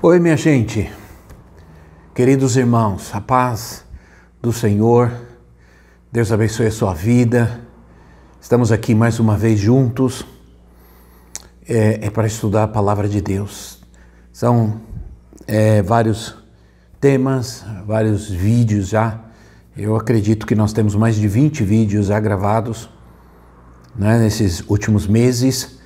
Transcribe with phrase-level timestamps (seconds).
[0.00, 0.88] Oi, minha gente,
[2.14, 3.84] queridos irmãos, a paz
[4.40, 5.12] do Senhor,
[6.12, 7.60] Deus abençoe a sua vida.
[8.40, 10.24] Estamos aqui mais uma vez juntos
[11.68, 13.82] é, é para estudar a palavra de Deus.
[14.32, 14.80] São
[15.48, 16.36] é, vários
[17.00, 19.20] temas, vários vídeos já.
[19.76, 22.88] Eu acredito que nós temos mais de 20 vídeos já gravados
[23.96, 25.77] né, nesses últimos meses.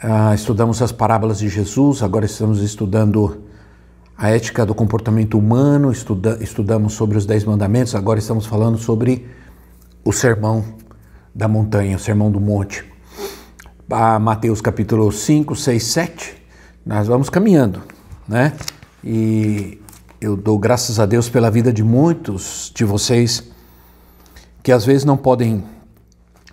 [0.00, 3.42] Ah, estudamos as parábolas de Jesus, agora estamos estudando
[4.16, 9.26] a ética do comportamento humano, estuda, estudamos sobre os Dez Mandamentos, agora estamos falando sobre
[10.04, 10.64] o Sermão
[11.34, 12.84] da Montanha, o Sermão do Monte.
[13.90, 16.42] Ah, Mateus capítulo 5, 6, 7,
[16.86, 17.82] nós vamos caminhando,
[18.28, 18.52] né?
[19.02, 19.80] E
[20.20, 23.50] eu dou graças a Deus pela vida de muitos de vocês
[24.62, 25.64] que às vezes não podem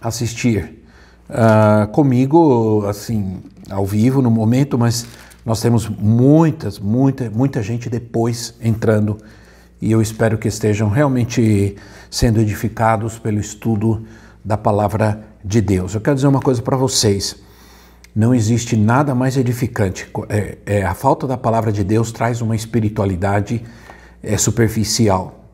[0.01, 0.83] assistir
[1.29, 5.05] uh, comigo, assim, ao vivo no momento, mas
[5.45, 9.17] nós temos muitas, muita, muita gente depois entrando
[9.81, 11.75] e eu espero que estejam realmente
[12.09, 14.05] sendo edificados pelo estudo
[14.43, 15.93] da palavra de Deus.
[15.93, 17.35] Eu quero dizer uma coisa para vocês.
[18.15, 20.09] Não existe nada mais edificante.
[20.29, 23.61] É, é, a falta da palavra de Deus traz uma espiritualidade
[24.23, 25.45] é, superficial.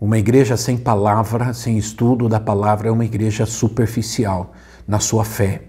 [0.00, 4.54] Uma igreja sem palavra, sem estudo da palavra, é uma igreja superficial
[4.88, 5.64] na sua fé,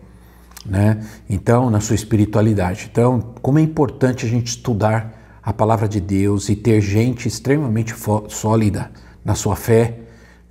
[0.65, 1.05] né?
[1.29, 2.87] Então, na sua espiritualidade.
[2.89, 7.93] Então, como é importante a gente estudar a palavra de Deus e ter gente extremamente
[8.29, 8.89] sólida
[9.23, 9.99] na sua fé,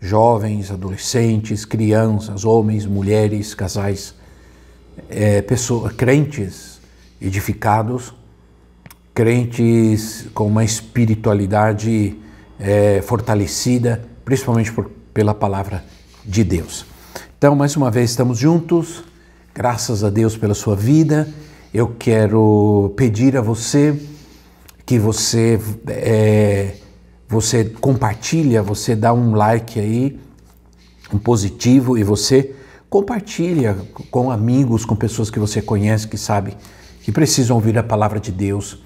[0.01, 4.15] jovens, adolescentes, crianças, homens, mulheres, casais,
[5.09, 6.81] é, pessoas, crentes
[7.21, 8.15] edificados,
[9.15, 12.17] crentes com uma espiritualidade
[12.61, 15.85] é, fortalecida, principalmente por, pela palavra
[16.25, 16.88] de Deus.
[17.39, 19.05] Então, mais uma vez, estamos juntos.
[19.55, 21.29] Graças a Deus pela sua vida.
[21.73, 23.97] Eu quero pedir a você
[24.85, 25.57] que você
[25.87, 26.75] é,
[27.29, 30.19] você compartilha, você dá um like aí,
[31.15, 32.57] um positivo e você
[32.91, 33.77] compartilha
[34.11, 36.57] com amigos, com pessoas que você conhece, que sabe
[37.03, 38.83] que precisam ouvir a palavra de Deus.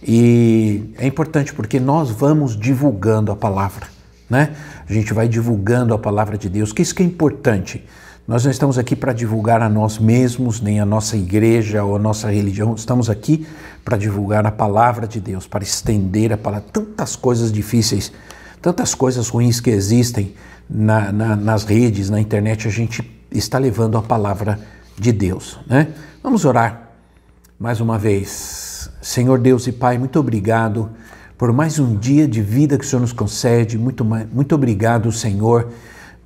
[0.00, 3.97] E é importante porque nós vamos divulgando a palavra
[4.28, 4.54] né?
[4.88, 7.84] A gente vai divulgando a palavra de Deus, que isso que é importante.
[8.26, 11.98] Nós não estamos aqui para divulgar a nós mesmos, nem a nossa igreja ou a
[11.98, 13.46] nossa religião, estamos aqui
[13.82, 16.66] para divulgar a palavra de Deus, para estender a palavra.
[16.70, 18.12] Tantas coisas difíceis,
[18.60, 20.34] tantas coisas ruins que existem
[20.68, 24.60] na, na, nas redes, na internet, a gente está levando a palavra
[24.98, 25.58] de Deus.
[25.66, 25.88] Né?
[26.22, 26.90] Vamos orar
[27.58, 28.90] mais uma vez.
[29.00, 30.90] Senhor Deus e Pai, muito obrigado
[31.38, 33.78] por mais um dia de vida que o Senhor nos concede.
[33.78, 35.68] Muito, muito obrigado, Senhor,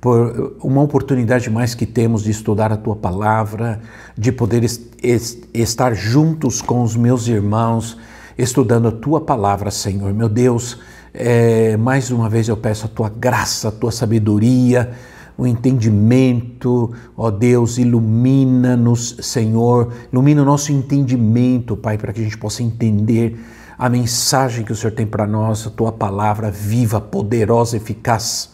[0.01, 3.79] por uma oportunidade mais que temos de estudar a tua palavra,
[4.17, 7.95] de poder est estar juntos com os meus irmãos,
[8.35, 10.11] estudando a tua palavra, Senhor.
[10.15, 10.79] Meu Deus,
[11.13, 14.93] é, mais uma vez eu peço a tua graça, a tua sabedoria,
[15.37, 22.37] o entendimento, ó Deus, ilumina-nos, Senhor, ilumina o nosso entendimento, Pai, para que a gente
[22.37, 23.37] possa entender
[23.77, 28.51] a mensagem que o Senhor tem para nós, a tua palavra viva, poderosa, eficaz.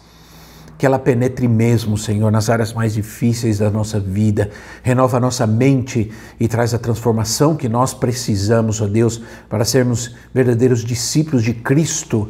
[0.78, 4.50] Que ela penetre mesmo, Senhor, nas áreas mais difíceis da nossa vida,
[4.82, 6.10] renova a nossa mente
[6.40, 12.30] e traz a transformação que nós precisamos, ó Deus, para sermos verdadeiros discípulos de Cristo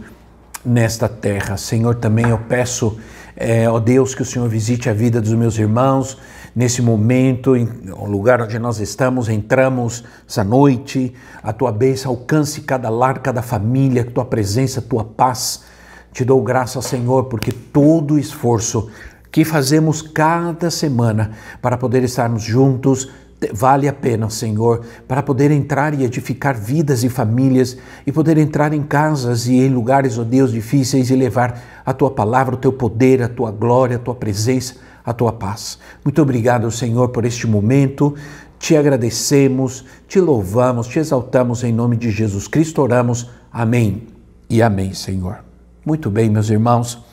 [0.65, 1.57] nesta terra.
[1.57, 2.97] Senhor, também eu peço,
[3.35, 6.17] é, ó Deus, que o Senhor visite a vida dos meus irmãos,
[6.59, 7.65] nesse momento, em
[8.05, 14.03] lugar onde nós estamos, entramos essa noite, a tua bênção alcance cada lar, cada família,
[14.03, 15.63] tua presença, tua paz.
[16.11, 18.89] Te dou graça, Senhor, porque todo o esforço
[19.31, 23.09] que fazemos cada semana para poder estarmos juntos
[23.53, 28.73] vale a pena, Senhor, para poder entrar e edificar vidas e famílias e poder entrar
[28.73, 32.57] em casas e em lugares, ó oh Deus, difíceis e levar a tua palavra, o
[32.57, 35.79] teu poder, a tua glória, a tua presença a tua paz.
[36.05, 38.13] Muito obrigado, Senhor, por este momento.
[38.59, 42.81] Te agradecemos, te louvamos, te exaltamos em nome de Jesus Cristo.
[42.81, 43.27] Oramos.
[43.51, 44.03] Amém
[44.47, 45.43] e amém, Senhor.
[45.83, 47.03] Muito bem, meus irmãos.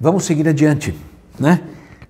[0.00, 0.98] Vamos seguir adiante,
[1.38, 1.62] né?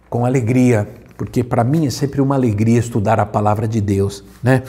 [0.08, 0.88] Com alegria,
[1.18, 4.62] porque para mim é sempre uma alegria estudar a palavra de Deus, né?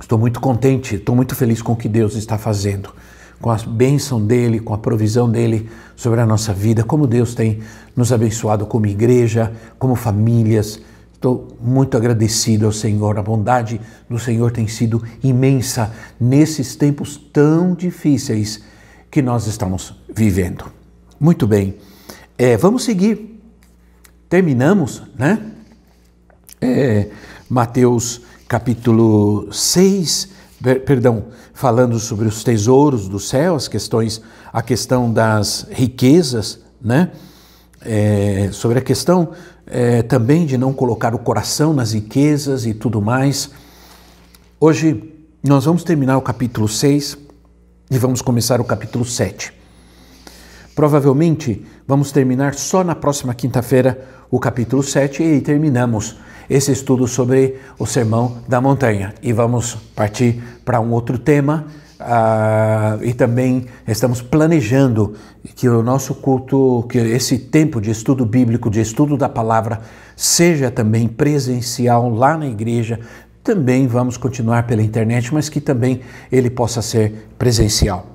[0.00, 2.92] Estou muito contente, estou muito feliz com o que Deus está fazendo,
[3.40, 7.60] com a bênção dele, com a provisão dele sobre a nossa vida, como Deus tem
[7.94, 10.80] nos abençoado como igreja, como famílias.
[11.12, 13.18] Estou muito agradecido ao Senhor.
[13.18, 18.62] A bondade do Senhor tem sido imensa nesses tempos tão difíceis
[19.10, 20.66] que nós estamos vivendo.
[21.18, 21.76] Muito bem,
[22.36, 23.40] é, vamos seguir.
[24.28, 25.52] Terminamos, né?
[26.60, 27.08] É,
[27.48, 30.28] Mateus capítulo 6,
[30.84, 34.22] perdão, falando sobre os tesouros do céu, as questões,
[34.52, 37.10] a questão das riquezas, né?
[37.82, 39.30] É, sobre a questão
[39.66, 43.50] é, também de não colocar o coração nas riquezas e tudo mais.
[44.58, 45.12] Hoje
[45.42, 47.18] nós vamos terminar o capítulo 6
[47.90, 49.52] e vamos começar o capítulo 7.
[50.74, 56.16] Provavelmente vamos terminar só na próxima quinta-feira o capítulo 7 e terminamos
[56.48, 59.14] esse estudo sobre o Sermão da Montanha.
[59.22, 61.66] E vamos partir para um outro tema.
[61.98, 65.14] Uh, e também estamos planejando
[65.54, 69.80] que o nosso culto, que esse tempo de estudo bíblico, de estudo da palavra,
[70.14, 73.00] seja também presencial lá na igreja.
[73.42, 76.00] Também vamos continuar pela internet, mas que também
[76.30, 78.06] ele possa ser presencial.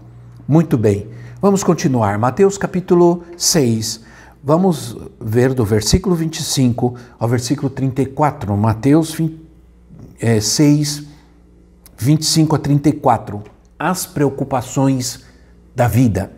[0.48, 1.08] Muito bem,
[1.42, 2.20] vamos continuar.
[2.20, 4.11] Mateus capítulo 6
[4.44, 9.40] Vamos ver do versículo 25 ao versículo 34, Mateus 20,
[10.20, 11.04] é, 6,
[11.96, 13.44] 25 a 34.
[13.78, 15.26] As preocupações
[15.76, 16.32] da vida.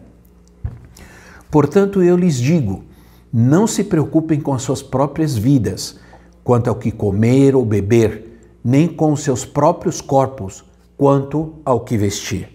[1.49, 2.83] Portanto, eu lhes digo:
[3.31, 5.97] não se preocupem com as suas próprias vidas,
[6.43, 10.65] quanto ao que comer ou beber, nem com os seus próprios corpos,
[10.97, 12.49] quanto ao que vestir.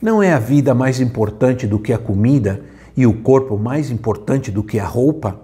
[0.00, 2.62] Não é a vida mais importante do que a comida?
[2.96, 5.40] E o corpo mais importante do que a roupa?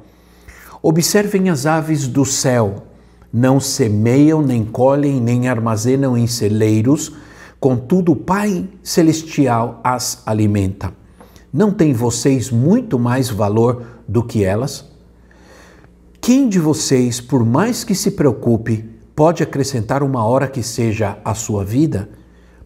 [0.82, 2.86] Observem as aves do céu.
[3.32, 7.12] Não semeiam, nem colhem, nem armazenam em celeiros,
[7.60, 10.92] contudo o Pai Celestial as alimenta.
[11.52, 14.88] Não têm vocês muito mais valor do que elas?
[16.20, 21.34] Quem de vocês, por mais que se preocupe, pode acrescentar uma hora que seja à
[21.34, 22.08] sua vida?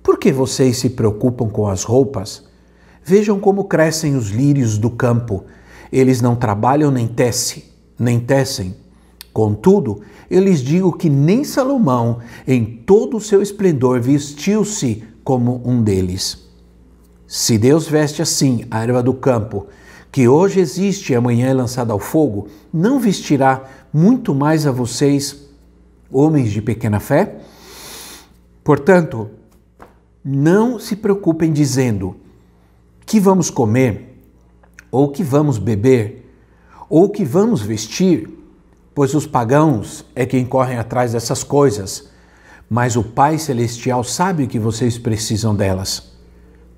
[0.03, 2.45] Por que vocês se preocupam com as roupas?
[3.05, 5.45] Vejam como crescem os lírios do campo.
[5.93, 7.65] Eles não trabalham nem tecem,
[7.99, 8.75] nem tecem.
[9.33, 15.83] Contudo, eu lhes digo que nem Salomão, em todo o seu esplendor, vestiu-se como um
[15.83, 16.45] deles.
[17.27, 19.67] Se Deus veste assim a erva do campo,
[20.11, 25.49] que hoje existe e amanhã é lançada ao fogo, não vestirá muito mais a vocês,
[26.11, 27.37] homens de pequena fé?
[28.63, 29.29] Portanto,
[30.25, 32.17] não se preocupem dizendo:
[33.07, 34.23] que vamos comer,
[34.91, 36.33] ou que vamos beber,
[36.89, 38.29] ou que vamos vestir,
[38.95, 42.09] pois os pagãos é quem correm atrás dessas coisas,
[42.69, 46.15] mas o Pai Celestial sabe que vocês precisam delas.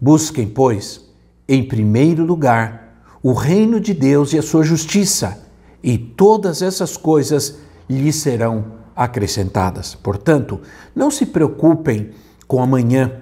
[0.00, 1.04] Busquem, pois,
[1.48, 5.42] em primeiro lugar, o reino de Deus e a sua justiça,
[5.82, 7.58] e todas essas coisas
[7.88, 9.94] lhes serão acrescentadas.
[9.94, 10.60] Portanto,
[10.94, 12.10] não se preocupem
[12.48, 13.12] com amanhã,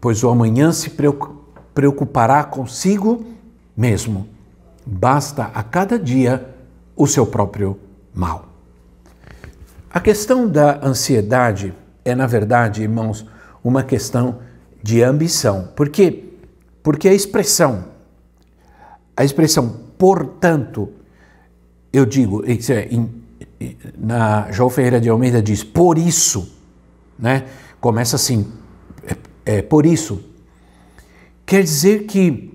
[0.00, 1.41] pois o amanhã se preocupa
[1.74, 3.24] preocupará consigo
[3.76, 4.28] mesmo.
[4.84, 6.48] Basta a cada dia
[6.96, 7.78] o seu próprio
[8.14, 8.48] mal.
[9.90, 11.74] A questão da ansiedade
[12.04, 13.26] é, na verdade, irmãos,
[13.62, 14.40] uma questão
[14.82, 15.68] de ambição.
[15.76, 16.24] Por quê?
[16.82, 17.84] Porque a expressão,
[19.16, 20.88] a expressão, portanto,
[21.92, 22.88] eu digo, é,
[23.96, 26.52] na João Ferreira de Almeida diz, por isso,
[27.18, 27.44] né?
[27.80, 28.50] Começa assim,
[29.06, 30.20] é, é por isso,
[31.46, 32.52] Quer dizer que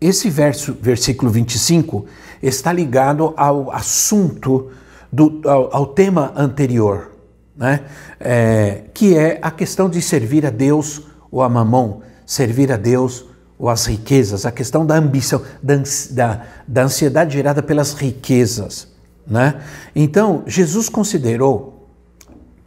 [0.00, 2.06] esse verso, versículo 25,
[2.42, 4.70] está ligado ao assunto,
[5.12, 7.10] do, ao, ao tema anterior,
[7.56, 7.80] né?
[8.18, 13.26] É, que é a questão de servir a Deus ou a mamão, servir a Deus
[13.58, 15.74] ou as riquezas, a questão da ambição, da,
[16.12, 18.88] da, da ansiedade gerada pelas riquezas.
[19.26, 19.60] Né?
[19.94, 21.69] Então, Jesus considerou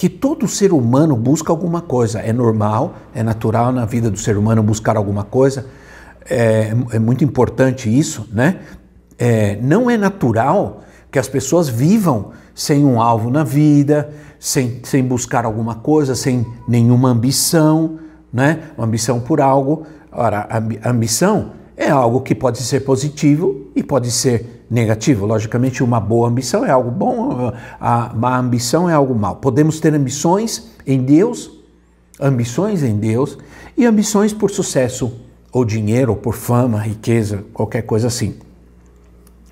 [0.04, 2.20] que todo ser humano busca alguma coisa.
[2.20, 5.66] É normal, é natural na vida do ser humano buscar alguma coisa.
[6.30, 8.60] É, é muito importante isso, né?
[9.18, 15.02] É, não é natural que as pessoas vivam sem um alvo na vida, sem, sem
[15.02, 17.98] buscar alguma coisa, sem nenhuma ambição,
[18.34, 18.60] né?
[18.78, 19.86] Uma ambição por algo.
[20.12, 20.50] Ora,
[20.84, 25.28] a ambição é algo que pode ser positivo e pode ser negativo.
[25.28, 29.36] Logicamente, uma boa ambição é algo bom, a má ambição é algo mal.
[29.36, 31.52] Podemos ter ambições em Deus,
[32.20, 33.38] ambições em Deus
[33.78, 35.14] e ambições por sucesso,
[35.52, 38.40] ou dinheiro, ou por fama, riqueza, qualquer coisa assim.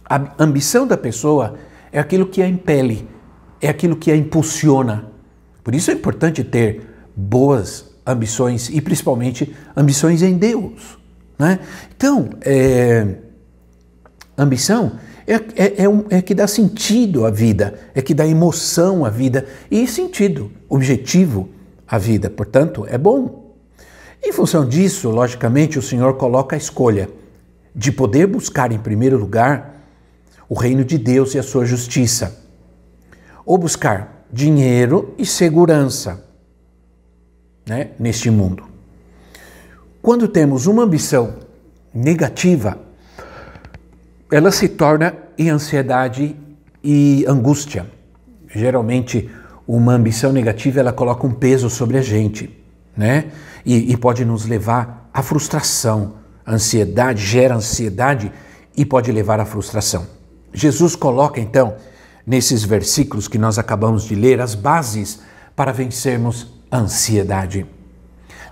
[0.10, 1.54] A ambição da pessoa
[1.92, 3.08] é aquilo que a impele,
[3.62, 5.12] é aquilo que a impulsiona.
[5.64, 6.82] Por isso é importante ter
[7.16, 10.98] boas ambições e principalmente ambições em Deus.
[11.38, 11.60] Né?
[11.96, 13.18] Então, é,
[14.36, 14.94] ambição
[15.28, 19.10] é, é, é, um, é que dá sentido à vida, é que dá emoção à
[19.10, 21.50] vida e sentido, objetivo
[21.88, 22.30] à vida.
[22.30, 23.56] Portanto, é bom.
[24.24, 27.10] Em função disso, logicamente, o Senhor coloca a escolha
[27.76, 29.82] de poder buscar em primeiro lugar
[30.48, 32.38] o reino de Deus e a sua justiça,
[33.46, 36.26] ou buscar dinheiro e segurança
[37.66, 38.66] né, neste mundo.
[40.02, 41.36] Quando temos uma ambição
[41.94, 42.78] negativa,
[44.32, 46.36] ela se torna em ansiedade
[46.82, 47.86] e angústia.
[48.48, 49.30] Geralmente,
[49.68, 52.50] uma ambição negativa ela coloca um peso sobre a gente,
[52.96, 53.26] né?
[53.66, 56.16] E, e pode nos levar à frustração.
[56.46, 58.32] A ansiedade gera ansiedade
[58.76, 60.08] e pode levar à frustração.
[60.54, 61.76] Jesus coloca então
[62.26, 65.20] nesses versículos que nós acabamos de ler as bases
[65.56, 67.66] para vencermos a ansiedade.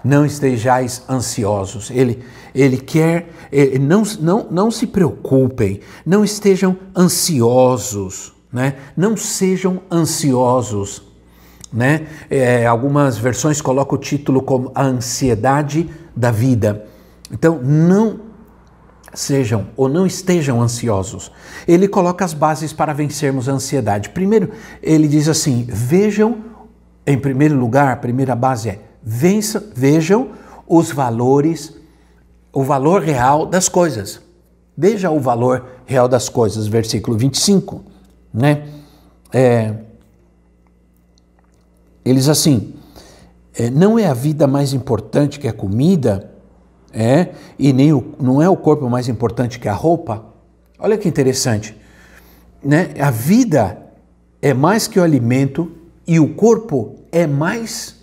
[0.03, 1.91] Não estejais ansiosos.
[1.91, 8.75] Ele, ele quer, ele, não, não, não se preocupem, não estejam ansiosos, né?
[8.96, 11.03] não sejam ansiosos.
[11.72, 12.08] Né?
[12.29, 16.86] É, algumas versões colocam o título como a ansiedade da vida.
[17.32, 18.29] Então, não
[19.13, 21.32] sejam ou não estejam ansiosos.
[21.68, 24.10] Ele coloca as bases para vencermos a ansiedade.
[24.10, 24.51] Primeiro,
[24.82, 26.38] ele diz assim: vejam,
[27.06, 30.32] em primeiro lugar, a primeira base é vejam
[30.68, 31.74] os valores,
[32.53, 34.22] o valor real das coisas.
[34.77, 37.84] Veja o valor real das coisas, versículo 25,
[38.34, 38.68] né?
[39.34, 39.74] É,
[42.06, 42.74] eles assim,
[43.53, 46.32] é, não é a vida mais importante que a comida,
[46.94, 50.25] é, e nem o, não é o corpo mais importante que a roupa.
[50.79, 51.75] Olha que interessante,
[52.63, 52.94] né?
[53.00, 53.77] A vida
[54.41, 55.72] é mais que o alimento
[56.08, 57.99] e o corpo é mais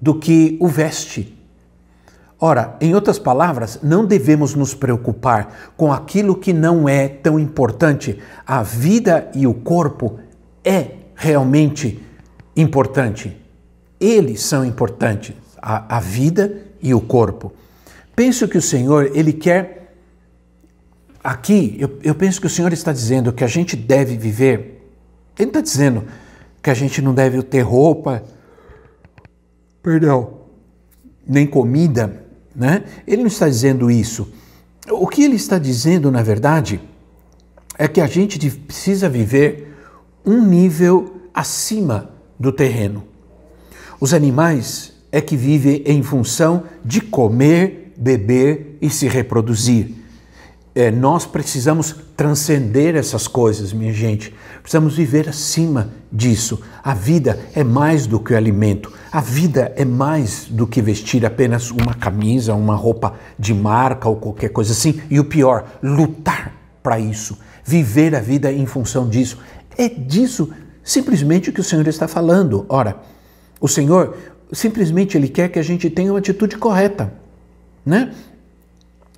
[0.00, 1.36] do que o veste.
[2.42, 8.18] Ora, em outras palavras, não devemos nos preocupar com aquilo que não é tão importante.
[8.46, 10.18] A vida e o corpo
[10.64, 12.02] é realmente
[12.56, 13.36] importante.
[14.00, 17.52] Eles são importantes, a, a vida e o corpo.
[18.16, 19.94] Penso que o Senhor, Ele quer.
[21.22, 24.90] Aqui, eu, eu penso que o Senhor está dizendo que a gente deve viver.
[25.38, 26.04] Ele está dizendo
[26.62, 28.22] que a gente não deve ter roupa,
[29.82, 30.40] perdão,
[31.26, 32.84] nem comida, né?
[33.06, 34.32] Ele não está dizendo isso.
[34.90, 36.80] O que ele está dizendo, na verdade,
[37.78, 39.76] é que a gente precisa viver
[40.24, 43.04] um nível acima do terreno.
[44.00, 49.99] Os animais é que vivem em função de comer, beber e se reproduzir
[50.80, 54.34] é, nós precisamos transcender essas coisas, minha gente.
[54.62, 56.58] Precisamos viver acima disso.
[56.82, 58.90] A vida é mais do que o alimento.
[59.12, 64.16] A vida é mais do que vestir apenas uma camisa, uma roupa de marca ou
[64.16, 65.02] qualquer coisa assim.
[65.10, 67.36] E o pior, lutar para isso.
[67.62, 69.36] Viver a vida em função disso.
[69.76, 70.50] É disso
[70.82, 72.64] simplesmente o que o Senhor está falando.
[72.70, 72.96] Ora,
[73.60, 74.16] o Senhor
[74.50, 77.12] simplesmente ele quer que a gente tenha uma atitude correta,
[77.84, 78.14] né?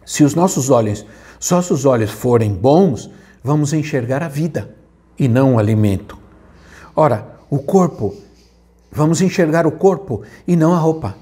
[0.04, 1.06] Se os nossos olhos
[1.42, 3.10] só se os olhos forem bons,
[3.42, 4.76] vamos enxergar a vida
[5.18, 6.16] e não o alimento.
[6.94, 8.14] Ora, o corpo,
[8.92, 11.16] vamos enxergar o corpo e não a roupa.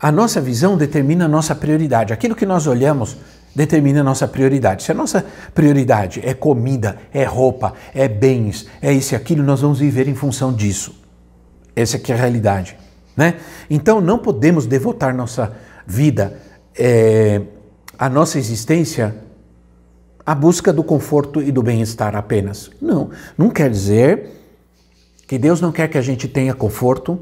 [0.00, 2.12] A nossa visão determina a nossa prioridade.
[2.12, 3.16] Aquilo que nós olhamos
[3.54, 4.82] determina a nossa prioridade.
[4.82, 5.24] Se a nossa
[5.54, 10.14] prioridade é comida, é roupa, é bens, é isso e aquilo, nós vamos viver em
[10.16, 11.00] função disso.
[11.76, 12.76] Essa aqui é a realidade.
[13.16, 13.36] Né?
[13.70, 15.52] Então não podemos devotar nossa
[15.86, 16.36] vida
[16.76, 17.42] é,
[17.98, 19.14] a nossa existência
[20.24, 22.70] à busca do conforto e do bem-estar apenas.
[22.80, 24.28] Não, não quer dizer
[25.26, 27.18] que Deus não quer que a gente tenha conforto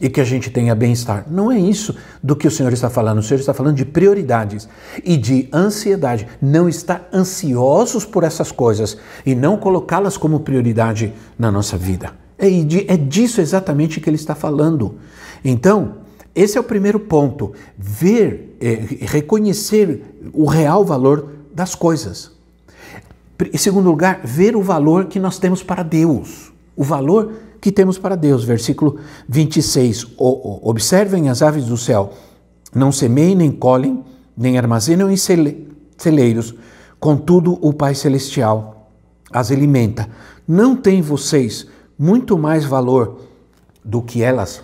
[0.00, 1.26] e que a gente tenha bem-estar.
[1.28, 3.18] Não é isso do que o Senhor está falando.
[3.18, 4.68] O Senhor está falando de prioridades
[5.04, 6.28] e de ansiedade.
[6.40, 12.12] Não estar ansiosos por essas coisas e não colocá-las como prioridade na nossa vida.
[12.38, 14.98] É, é disso exatamente que ele está falando.
[15.44, 15.96] Então,
[16.38, 17.52] esse é o primeiro ponto.
[17.76, 18.74] Ver, é,
[19.06, 22.30] reconhecer o real valor das coisas.
[23.52, 26.52] Em segundo lugar, ver o valor que nós temos para Deus.
[26.76, 28.44] O valor que temos para Deus.
[28.44, 30.14] Versículo 26.
[30.16, 32.12] Observem as aves do céu.
[32.72, 34.04] Não semeiem, nem colhem,
[34.36, 36.54] nem armazenam em celeiros.
[37.00, 38.88] Contudo, o Pai Celestial
[39.32, 40.08] as alimenta.
[40.46, 41.66] Não tem vocês
[41.98, 43.22] muito mais valor
[43.84, 44.62] do que elas?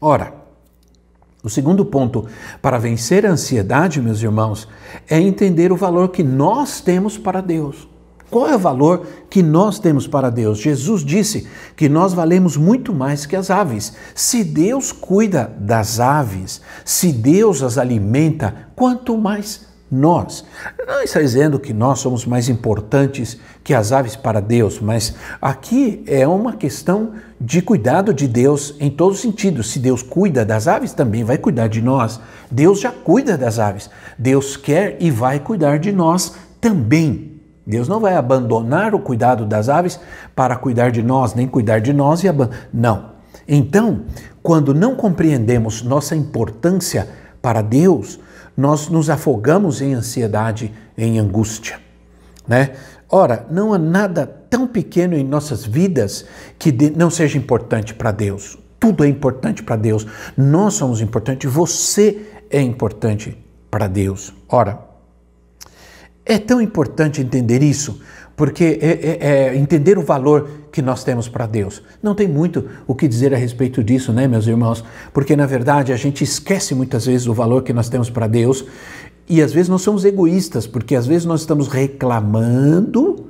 [0.00, 0.41] Ora,
[1.42, 2.26] o segundo ponto
[2.60, 4.68] para vencer a ansiedade, meus irmãos,
[5.08, 7.88] é entender o valor que nós temos para Deus.
[8.30, 10.58] Qual é o valor que nós temos para Deus?
[10.58, 11.46] Jesus disse
[11.76, 13.92] que nós valemos muito mais que as aves.
[14.14, 20.42] Se Deus cuida das aves, se Deus as alimenta, quanto mais nós.
[20.86, 26.02] Não está dizendo que nós somos mais importantes que as aves para Deus, mas aqui
[26.06, 29.70] é uma questão de cuidado de Deus em todos os sentidos.
[29.70, 32.18] Se Deus cuida das aves, também vai cuidar de nós.
[32.50, 33.90] Deus já cuida das aves.
[34.18, 37.40] Deus quer e vai cuidar de nós também.
[37.66, 40.00] Deus não vai abandonar o cuidado das aves
[40.34, 42.68] para cuidar de nós, nem cuidar de nós e abandonar.
[42.72, 43.12] Não.
[43.46, 44.02] Então,
[44.42, 47.08] quando não compreendemos nossa importância
[47.42, 48.18] para Deus,
[48.56, 51.80] nós nos afogamos em ansiedade, em angústia,
[52.46, 52.72] né?
[53.08, 56.24] Ora, não há nada tão pequeno em nossas vidas
[56.58, 58.58] que não seja importante para Deus.
[58.80, 60.06] Tudo é importante para Deus.
[60.34, 63.36] Nós somos importantes, você é importante
[63.70, 64.32] para Deus.
[64.48, 64.91] Ora,
[66.24, 68.00] é tão importante entender isso,
[68.36, 71.82] porque é, é, é entender o valor que nós temos para Deus.
[72.02, 74.84] Não tem muito o que dizer a respeito disso, né, meus irmãos?
[75.12, 78.64] Porque na verdade a gente esquece muitas vezes o valor que nós temos para Deus
[79.28, 83.26] e às vezes nós somos egoístas, porque às vezes nós estamos reclamando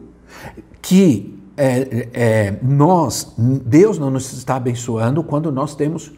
[0.80, 6.12] que é, é, nós, Deus não nos está abençoando quando nós temos,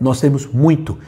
[0.00, 0.98] nós temos muito,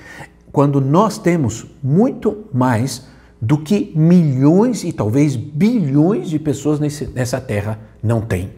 [0.53, 3.05] quando nós temos muito mais
[3.40, 8.50] do que milhões e talvez bilhões de pessoas nesse, nessa terra não têm.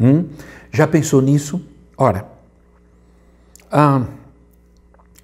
[0.00, 0.26] Hum?
[0.70, 1.60] Já pensou nisso?
[1.96, 2.26] Ora,
[3.70, 4.06] ah,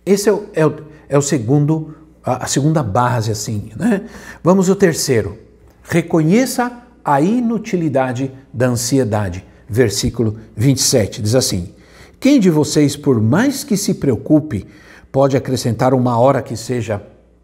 [0.04, 0.76] esse é o, é o,
[1.08, 3.70] é o segundo, a, a segunda base, assim.
[3.76, 4.02] Né?
[4.42, 5.38] Vamos ao terceiro.
[5.82, 9.44] Reconheça a inutilidade da ansiedade.
[9.68, 11.72] Versículo 27 diz assim:
[12.18, 14.66] Quem de vocês, por mais que se preocupe,
[15.10, 17.02] pode acrescentar uma hora que seja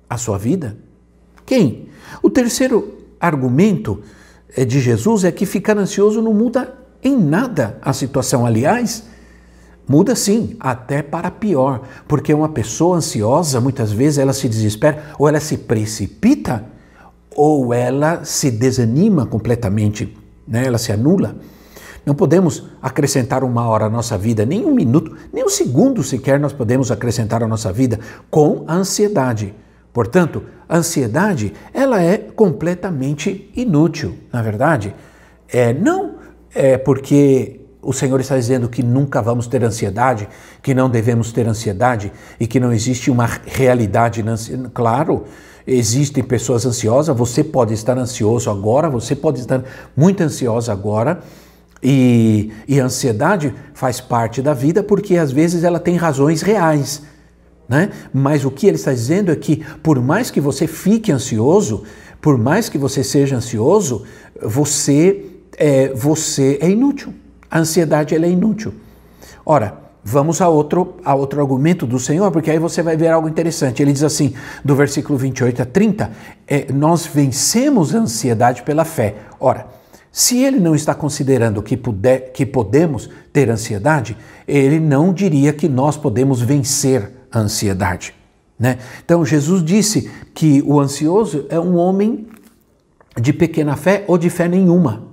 [0.08, 0.76] a sua vida?
[1.48, 1.88] Quem?
[2.22, 4.02] O terceiro argumento
[4.54, 8.44] eh, de Jesus é que ficar ansioso não muda em nada a situação.
[8.44, 9.04] Aliás,
[9.88, 15.26] muda sim, até para pior, porque uma pessoa ansiosa, muitas vezes ela se desespera ou
[15.26, 16.66] ela se precipita
[17.34, 20.14] ou ela se desanima completamente,
[20.46, 20.66] né?
[20.66, 21.34] ela se anula.
[22.04, 26.38] Não podemos acrescentar uma hora à nossa vida, nem um minuto, nem um segundo sequer
[26.38, 27.98] nós podemos acrescentar à nossa vida
[28.30, 29.54] com a ansiedade.
[29.94, 34.94] Portanto, a ansiedade, ela é completamente inútil, na verdade.
[35.48, 36.16] É, não
[36.54, 40.28] é porque o Senhor está dizendo que nunca vamos ter ansiedade,
[40.62, 44.22] que não devemos ter ansiedade e que não existe uma realidade.
[44.74, 45.24] Claro,
[45.66, 49.62] existem pessoas ansiosas, você pode estar ansioso agora, você pode estar
[49.96, 51.20] muito ansiosa agora.
[51.80, 57.02] E, e a ansiedade faz parte da vida porque às vezes ela tem razões reais.
[57.68, 57.90] Né?
[58.12, 61.82] Mas o que ele está dizendo é que, por mais que você fique ansioso,
[62.20, 64.04] por mais que você seja ansioso,
[64.40, 65.26] você
[65.58, 67.12] é, você é inútil.
[67.50, 68.72] A ansiedade ela é inútil.
[69.44, 73.28] Ora, vamos a outro, a outro argumento do Senhor, porque aí você vai ver algo
[73.28, 73.82] interessante.
[73.82, 76.10] Ele diz assim, do versículo 28 a 30,
[76.46, 79.16] é, nós vencemos a ansiedade pela fé.
[79.40, 79.66] Ora,
[80.10, 85.68] se ele não está considerando que, puder, que podemos ter ansiedade, ele não diria que
[85.68, 88.14] nós podemos vencer a ansiedade.
[88.58, 88.78] Né?
[89.04, 92.26] Então, Jesus disse que o ansioso é um homem
[93.20, 95.06] de pequena fé ou de fé nenhuma.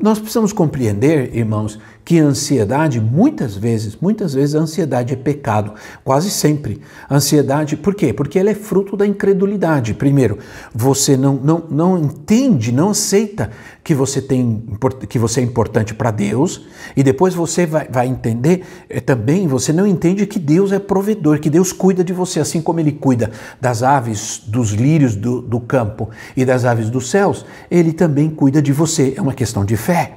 [0.00, 5.74] Nós precisamos compreender, irmãos, que a ansiedade, muitas vezes, muitas vezes a ansiedade é pecado,
[6.02, 6.80] quase sempre.
[7.10, 8.14] Ansiedade, por quê?
[8.14, 9.92] Porque ela é fruto da incredulidade.
[9.92, 10.38] Primeiro,
[10.74, 13.50] você não, não, não entende, não aceita
[13.84, 14.64] que você, tem,
[15.06, 16.66] que você é importante para Deus,
[16.96, 21.38] e depois você vai, vai entender é, também, você não entende que Deus é provedor,
[21.40, 25.60] que Deus cuida de você, assim como Ele cuida das aves, dos lírios do, do
[25.60, 29.12] campo e das aves dos céus, Ele também cuida de você.
[29.14, 30.14] É uma questão de fé.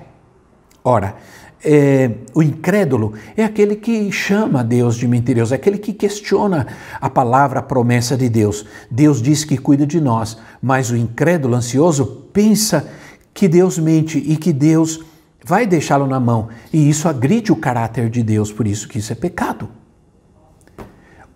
[0.84, 1.16] Ora,
[1.64, 6.68] é, o incrédulo é aquele que chama Deus de mentiroso, é aquele que questiona
[7.00, 8.66] a palavra, a promessa de Deus.
[8.90, 12.90] Deus diz que cuida de nós, mas o incrédulo ansioso pensa
[13.34, 15.02] que Deus mente e que Deus
[15.46, 16.50] vai deixá-lo na mão.
[16.74, 19.70] E isso agride o caráter de Deus, por isso que isso é pecado.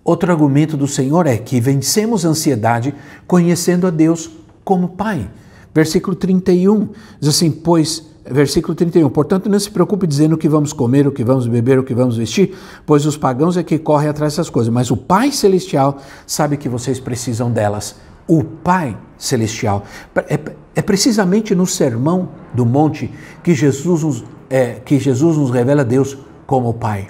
[0.04, 2.94] Outro argumento do Senhor é que vencemos a ansiedade
[3.26, 4.30] conhecendo a Deus
[4.64, 5.30] como Pai.
[5.74, 9.08] Versículo 31 diz assim: Pois Versículo 31.
[9.10, 11.94] Portanto, não se preocupe dizendo o que vamos comer, o que vamos beber, o que
[11.94, 14.74] vamos vestir, pois os pagãos é que correm atrás dessas coisas.
[14.74, 17.96] Mas o Pai Celestial sabe que vocês precisam delas.
[18.28, 19.84] O Pai Celestial.
[20.28, 20.40] É,
[20.76, 26.18] é precisamente no Sermão do Monte que Jesus, nos, é, que Jesus nos revela Deus
[26.48, 27.08] como Pai.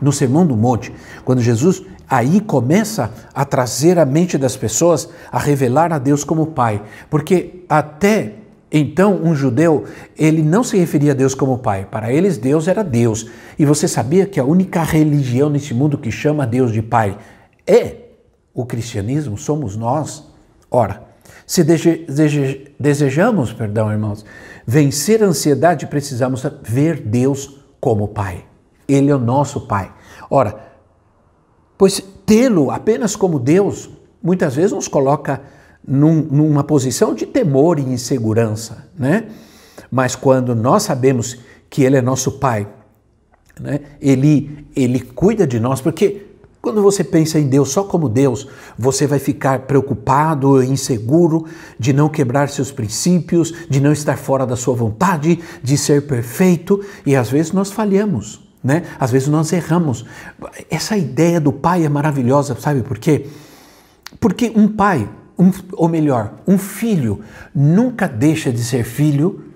[0.00, 0.92] No Sermão do Monte,
[1.24, 6.46] quando Jesus aí começa a trazer a mente das pessoas a revelar a Deus como
[6.46, 6.82] Pai.
[7.10, 8.43] Porque até
[8.76, 9.84] Então, um judeu,
[10.18, 11.86] ele não se referia a Deus como pai.
[11.88, 13.30] Para eles, Deus era Deus.
[13.56, 17.16] E você sabia que a única religião nesse mundo que chama Deus de pai
[17.64, 17.98] é
[18.52, 19.38] o cristianismo?
[19.38, 20.24] Somos nós.
[20.68, 21.04] Ora,
[21.46, 24.24] se dese dese desejamos, perdão, irmãos,
[24.66, 28.44] vencer a ansiedade, precisamos ver Deus como pai.
[28.88, 29.92] Ele é o nosso pai.
[30.28, 30.58] Ora,
[31.78, 33.88] pois tê-lo apenas como Deus,
[34.20, 35.42] muitas vezes nos coloca
[35.86, 39.28] num, numa posição de temor e insegurança, né?
[39.90, 42.66] Mas quando nós sabemos que Ele é nosso Pai,
[43.60, 43.80] né?
[44.00, 46.26] Ele, Ele cuida de nós, porque
[46.64, 51.44] quando você pensa em Deus só como Deus, você vai ficar preocupado, inseguro
[51.78, 56.82] de não quebrar seus princípios, de não estar fora da sua vontade, de ser perfeito,
[57.04, 58.84] e às vezes nós falhamos, né?
[58.98, 60.06] Às vezes nós erramos.
[60.70, 63.26] Essa ideia do pai é maravilhosa, sabe por quê?
[64.18, 65.06] Porque um pai,
[65.38, 67.20] um, ou melhor, um filho
[67.54, 69.52] nunca deixa de ser filho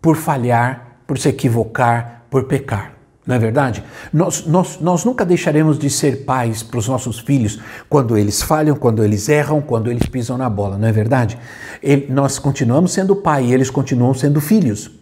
[0.00, 2.92] por falhar, por se equivocar, por pecar.
[3.24, 3.84] Não é verdade?
[4.12, 8.74] Nós, nós, nós nunca deixaremos de ser pais para os nossos filhos quando eles falham,
[8.74, 11.38] quando eles erram, quando eles pisam na bola, não é verdade?
[12.08, 15.01] Nós continuamos sendo pai e eles continuam sendo filhos.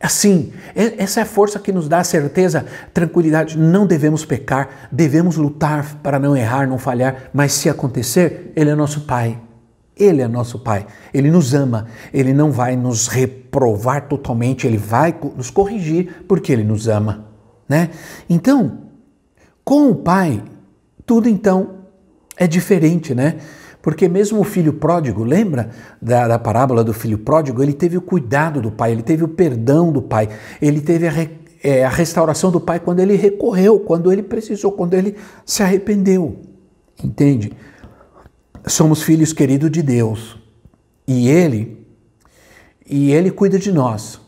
[0.00, 3.58] Assim, essa é a força que nos dá a certeza, tranquilidade.
[3.58, 8.74] Não devemos pecar, devemos lutar para não errar, não falhar, mas se acontecer, Ele é
[8.74, 9.40] nosso Pai.
[9.96, 10.86] Ele é nosso Pai.
[11.12, 11.86] Ele nos ama.
[12.12, 17.26] Ele não vai nos reprovar totalmente, Ele vai nos corrigir porque Ele nos ama.
[17.68, 17.90] Né?
[18.28, 18.78] Então,
[19.64, 20.42] com o Pai,
[21.06, 21.76] tudo então
[22.36, 23.36] é diferente, né?
[23.86, 25.70] Porque mesmo o filho pródigo, lembra
[26.02, 27.62] da, da, parábola do filho pródigo?
[27.62, 30.28] Ele teve o cuidado do pai, ele teve o perdão do pai,
[30.60, 31.12] ele teve a,
[31.62, 36.40] é, a restauração do pai quando ele recorreu, quando ele precisou, quando ele se arrependeu.
[37.00, 37.52] Entende?
[38.66, 40.36] Somos filhos queridos de Deus
[41.06, 41.86] e ele
[42.84, 44.20] e ele cuida de nós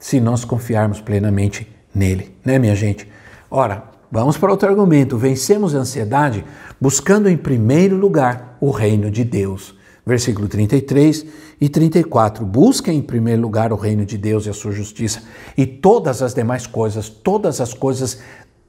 [0.00, 3.08] se nós confiarmos plenamente nele, né, minha gente?
[3.48, 5.16] Ora, vamos para outro argumento.
[5.16, 6.44] Vencemos a ansiedade
[6.80, 9.74] buscando em primeiro lugar o reino de Deus.
[10.04, 11.26] Versículo 33
[11.60, 12.44] e 34.
[12.44, 15.22] Busquem em primeiro lugar o reino de Deus e a sua justiça,
[15.56, 18.20] e todas as demais coisas, todas as coisas,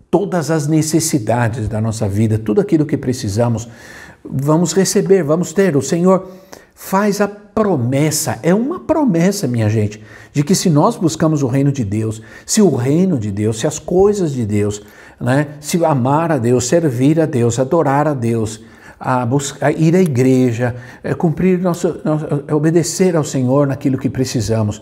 [0.10, 3.68] todas as necessidades da nossa vida, tudo aquilo que precisamos,
[4.24, 5.78] vamos receber, vamos ter.
[5.78, 6.28] O Senhor
[6.80, 11.72] faz a promessa, é uma promessa, minha gente, de que se nós buscamos o reino
[11.72, 14.84] de Deus, se o reino de Deus, se as coisas de Deus,
[15.20, 15.48] né?
[15.60, 18.64] Se amar a Deus, servir a Deus, adorar a Deus,
[19.00, 24.08] a buscar, ir à igreja, é, cumprir nosso, nosso, é, obedecer ao Senhor naquilo que
[24.08, 24.80] precisamos.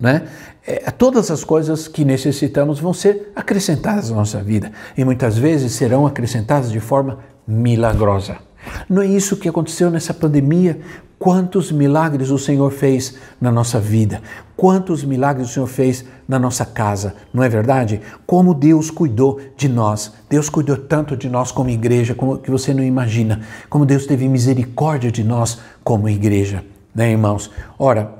[0.00, 0.22] Né?
[0.66, 5.72] É, todas as coisas que necessitamos vão ser acrescentadas à nossa vida e muitas vezes
[5.72, 8.38] serão acrescentadas de forma milagrosa.
[8.88, 10.80] Não é isso que aconteceu nessa pandemia?
[11.18, 14.20] Quantos milagres o Senhor fez na nossa vida?
[14.56, 17.14] Quantos milagres o Senhor fez na nossa casa?
[17.32, 18.00] Não é verdade?
[18.26, 20.12] Como Deus cuidou de nós.
[20.28, 23.40] Deus cuidou tanto de nós como igreja, como que você não imagina.
[23.70, 27.52] Como Deus teve misericórdia de nós como igreja, né, irmãos?
[27.78, 28.14] Ora,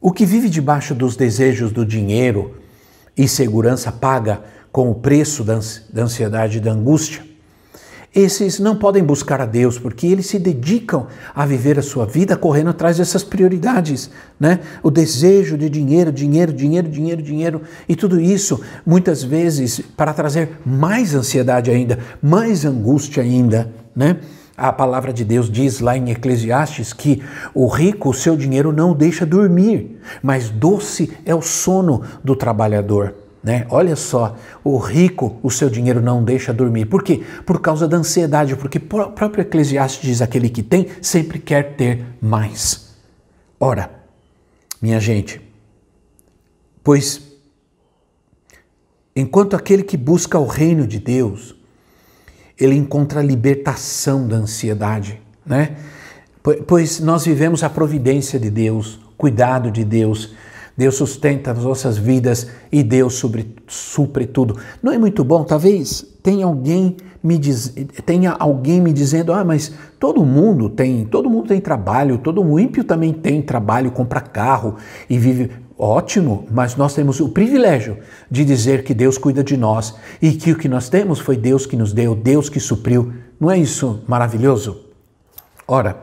[0.00, 2.54] o que vive debaixo dos desejos do dinheiro
[3.16, 7.33] e segurança paga com o preço da ansiedade e da angústia
[8.14, 12.36] esses não podem buscar a Deus porque eles se dedicam a viver a sua vida
[12.36, 14.60] correndo atrás dessas prioridades, né?
[14.82, 20.60] O desejo de dinheiro, dinheiro, dinheiro, dinheiro, dinheiro e tudo isso muitas vezes para trazer
[20.64, 24.18] mais ansiedade ainda, mais angústia ainda, né?
[24.56, 27.20] A palavra de Deus diz lá em Eclesiastes que
[27.52, 33.23] o rico, o seu dinheiro não deixa dormir, mas doce é o sono do trabalhador.
[33.44, 33.66] Né?
[33.68, 36.86] Olha só, o rico, o seu dinheiro não deixa dormir.
[36.86, 37.22] Por quê?
[37.44, 42.06] Por causa da ansiedade, porque o próprio Eclesiastes diz: aquele que tem sempre quer ter
[42.22, 42.94] mais.
[43.60, 43.90] Ora,
[44.80, 45.42] minha gente,
[46.82, 47.34] pois
[49.14, 51.54] enquanto aquele que busca o reino de Deus,
[52.58, 55.76] ele encontra a libertação da ansiedade, né?
[56.66, 60.34] Pois nós vivemos a providência de Deus, cuidado de Deus,
[60.76, 64.56] Deus sustenta as nossas vidas e Deus supre, supre tudo.
[64.82, 65.44] Não é muito bom?
[65.44, 71.30] Talvez tenha alguém me diz, tenha alguém me dizendo: "Ah, mas todo mundo tem, todo
[71.30, 74.76] mundo tem trabalho, todo o ímpio também tem trabalho, compra carro
[75.08, 77.98] e vive Ótimo, mas nós temos o privilégio
[78.30, 81.66] de dizer que Deus cuida de nós e que o que nós temos foi Deus
[81.66, 83.12] que nos deu, Deus que supriu.
[83.40, 84.84] Não é isso maravilhoso?
[85.66, 85.98] Ora,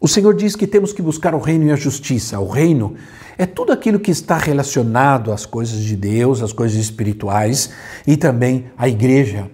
[0.00, 2.38] o Senhor diz que temos que buscar o reino e a justiça.
[2.38, 2.94] O reino
[3.38, 7.70] é tudo aquilo que está relacionado às coisas de Deus, às coisas espirituais
[8.06, 9.50] e também à igreja.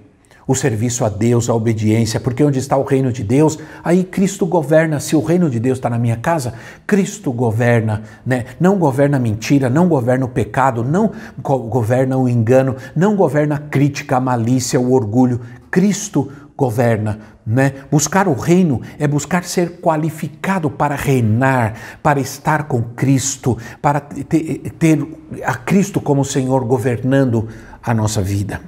[0.47, 4.45] o serviço a Deus, a obediência, porque onde está o reino de Deus, aí Cristo
[4.45, 5.01] governa.
[5.01, 6.55] Se o reino de Deus está na minha casa,
[6.87, 8.47] Cristo governa, né?
[8.61, 13.59] Não governa a mentira, não governa o pecado, não governa o engano, não governa a
[13.59, 15.41] crítica, a malícia, o orgulho.
[15.71, 17.19] Cristo governa.
[17.45, 17.75] Né?
[17.91, 24.71] Buscar o reino é buscar ser qualificado para reinar, para estar com Cristo, para ter,
[24.79, 25.07] ter
[25.45, 27.49] a Cristo como Senhor governando
[27.83, 28.61] a nossa vida.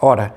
[0.00, 0.34] Ora,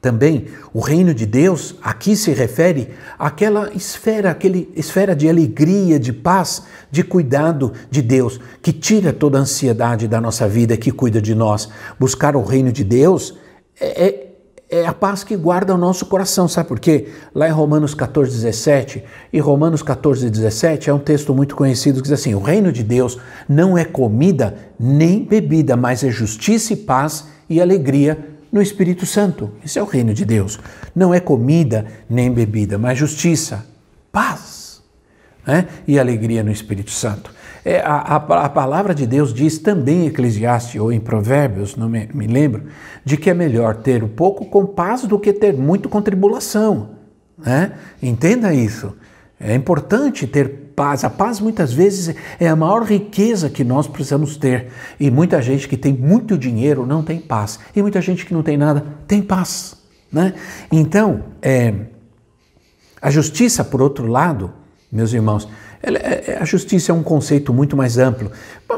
[0.00, 6.12] também o reino de Deus aqui se refere àquela esfera, aquele esfera de alegria, de
[6.12, 11.20] paz, de cuidado de Deus, que tira toda a ansiedade da nossa vida, que cuida
[11.20, 11.68] de nós.
[11.98, 13.36] Buscar o reino de Deus
[13.80, 14.25] é, é
[14.68, 17.08] é a paz que guarda o nosso coração, sabe por quê?
[17.34, 22.08] Lá em Romanos 14, 17, e Romanos 14, 17 é um texto muito conhecido que
[22.08, 26.76] diz assim: O reino de Deus não é comida nem bebida, mas é justiça e
[26.76, 28.18] paz e alegria
[28.50, 29.52] no Espírito Santo.
[29.64, 30.58] Esse é o reino de Deus.
[30.94, 33.64] Não é comida nem bebida, mas justiça,
[34.10, 34.82] paz
[35.46, 35.68] né?
[35.86, 37.35] e alegria no Espírito Santo.
[37.68, 41.88] É, a, a, a, palavra de Deus diz também em Eclesiastes ou em Provérbios, não
[41.88, 42.62] me, me lembro,
[43.04, 46.90] de que é melhor ter um pouco com paz do que ter muito com tribulação.
[47.36, 47.72] Né?
[48.00, 48.94] Entenda isso.
[49.40, 51.02] É importante ter paz.
[51.02, 54.68] A paz muitas vezes é a maior riqueza que nós precisamos ter.
[55.00, 57.58] E muita gente que tem muito dinheiro não tem paz.
[57.74, 59.76] E muita gente que não tem nada tem paz.
[60.12, 60.34] Né?
[60.70, 61.74] Então, é,
[63.02, 64.52] a justiça, por outro lado,
[64.92, 65.48] meus irmãos,
[66.40, 68.30] a justiça é um conceito muito mais amplo,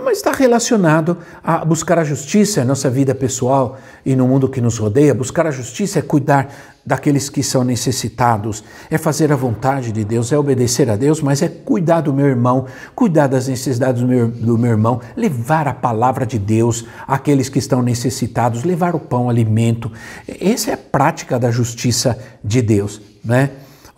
[0.05, 4.61] mas está relacionado a buscar a justiça na nossa vida pessoal e no mundo que
[4.61, 5.15] nos rodeia.
[5.15, 6.49] Buscar a justiça é cuidar
[6.85, 11.43] daqueles que são necessitados, é fazer a vontade de Deus, é obedecer a Deus, mas
[11.43, 15.75] é cuidar do meu irmão, cuidar das necessidades do meu, do meu irmão, levar a
[15.75, 19.93] palavra de Deus àqueles que estão necessitados, levar o pão, o alimento.
[20.41, 23.51] Essa é a prática da justiça de Deus, né?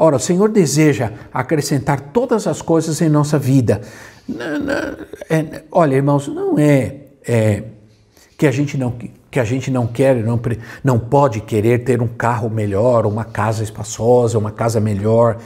[0.03, 3.83] Ora, o Senhor deseja acrescentar todas as coisas em nossa vida.
[5.29, 6.97] É, olha, irmãos, não é,
[7.29, 7.65] é,
[8.39, 8.95] que a gente não
[9.31, 10.41] que a gente não quer, não,
[10.83, 15.37] não pode querer ter um carro melhor, uma casa espaçosa, uma casa melhor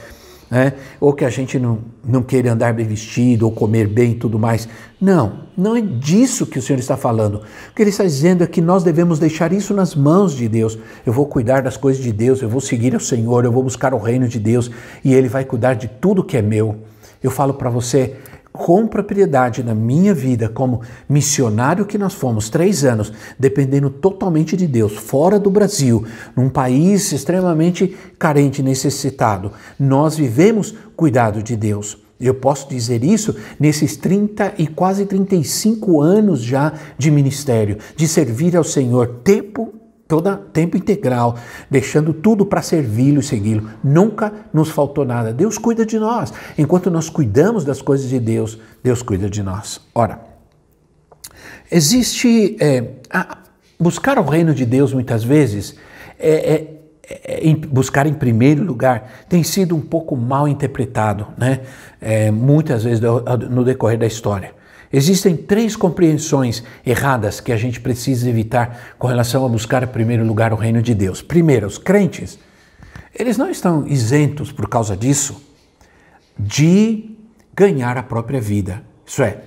[0.55, 0.71] né?
[1.01, 4.39] ou que a gente não, não queira andar bem vestido, ou comer bem e tudo
[4.39, 4.69] mais.
[5.01, 7.41] Não, não é disso que o Senhor está falando.
[7.71, 10.79] O que Ele está dizendo é que nós devemos deixar isso nas mãos de Deus.
[11.05, 13.93] Eu vou cuidar das coisas de Deus, eu vou seguir o Senhor, eu vou buscar
[13.93, 14.71] o reino de Deus
[15.03, 16.77] e Ele vai cuidar de tudo que é meu.
[17.21, 18.15] Eu falo para você,
[18.55, 24.67] com propriedade na minha vida, como missionário que nós fomos, três anos, dependendo totalmente de
[24.67, 31.97] Deus, fora do Brasil, num país extremamente carente, necessitado, nós vivemos cuidado de Deus.
[32.19, 38.55] Eu posso dizer isso nesses 30 e quase 35 anos já de ministério, de servir
[38.55, 39.73] ao Senhor, tempo
[40.07, 41.35] toda tempo integral,
[41.69, 43.69] deixando tudo para servi-lo e segui-lo.
[43.83, 45.33] Nunca nos faltou nada.
[45.33, 46.31] Deus cuida de nós.
[46.57, 49.81] Enquanto nós cuidamos das coisas de Deus, Deus cuida de nós.
[49.93, 50.21] Ora,
[51.71, 52.91] existe é,
[53.79, 55.75] buscar o reino de Deus muitas vezes
[56.19, 61.61] é, é, é buscar em primeiro lugar tem sido um pouco mal interpretado, né?
[62.01, 63.01] É, muitas vezes
[63.49, 64.54] no decorrer da história.
[64.97, 70.25] Existem três compreensões erradas que a gente precisa evitar com relação a buscar em primeiro
[70.25, 71.21] lugar o reino de Deus.
[71.21, 72.39] Primeiro, os crentes,
[73.13, 75.43] eles não estão isentos por causa disso
[76.39, 77.13] de
[77.53, 78.83] ganhar a própria vida.
[79.05, 79.37] Isso é,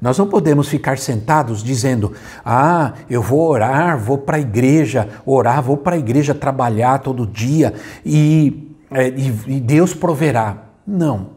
[0.00, 5.60] nós não podemos ficar sentados dizendo: ah, eu vou orar, vou para a igreja, orar,
[5.60, 7.74] vou para a igreja trabalhar todo dia
[8.06, 10.62] e, é, e, e Deus proverá.
[10.86, 11.32] Não.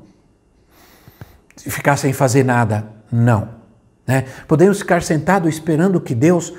[1.58, 2.88] Ficar sem fazer nada.
[3.12, 3.57] Não.
[4.08, 4.26] Né?
[4.48, 6.54] Podemos ficar sentados esperando que Deus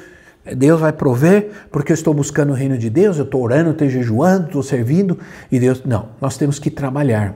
[0.56, 3.88] Deus vai prover porque eu estou buscando o reino de Deus, eu estou orando, estou
[3.88, 5.18] jejuando, estou servindo
[5.50, 5.82] e Deus.
[5.84, 7.34] Não, nós temos que trabalhar.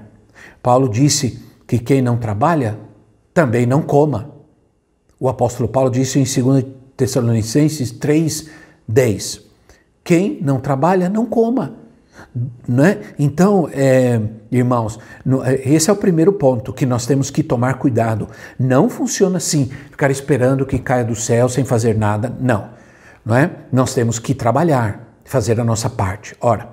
[0.63, 2.79] Paulo disse que quem não trabalha
[3.35, 4.31] também não coma.
[5.21, 6.65] O apóstolo Paulo disse em 2
[6.97, 8.49] Tessalonicenses 3,
[8.89, 9.43] 10:
[10.03, 11.82] Quem não trabalha, não coma.
[12.67, 13.01] Né?
[13.19, 14.99] Então, é, irmãos,
[15.45, 18.29] é, esse é o primeiro ponto que nós temos que tomar cuidado.
[18.59, 22.35] Não funciona assim, ficar esperando que caia do céu sem fazer nada.
[22.41, 22.71] Não,
[23.25, 23.51] não é?
[23.71, 26.35] Nós temos que trabalhar, fazer a nossa parte.
[26.41, 26.71] Ora,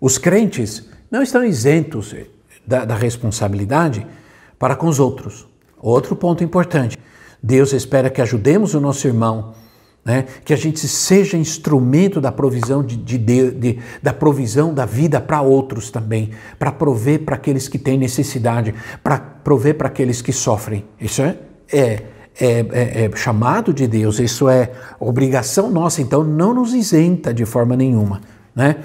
[0.00, 2.14] os crentes não estão isentos
[2.64, 4.06] da, da responsabilidade
[4.58, 5.48] para com os outros.
[5.78, 6.96] Outro ponto importante:
[7.42, 9.54] Deus espera que ajudemos o nosso irmão
[10.06, 10.24] né?
[10.44, 15.42] que a gente seja instrumento da provisão de, de, de da provisão da vida para
[15.42, 20.84] outros também, para prover para aqueles que têm necessidade, para prover para aqueles que sofrem.
[21.00, 21.36] Isso é,
[21.72, 22.04] é,
[22.38, 27.44] é, é, é chamado de Deus, isso é obrigação nossa, então não nos isenta de
[27.44, 28.20] forma nenhuma.
[28.54, 28.76] né?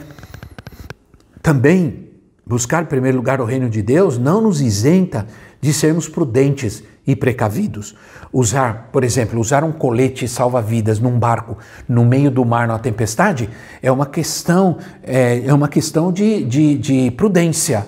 [1.39, 2.09] Também
[2.43, 5.27] buscar em primeiro lugar o reino de Deus não nos isenta
[5.61, 7.95] de sermos prudentes e precavidos.
[8.33, 13.49] Usar, por exemplo, usar um colete salva-vidas num barco no meio do mar numa tempestade
[13.81, 17.85] é uma questão, é, é uma questão de, de, de prudência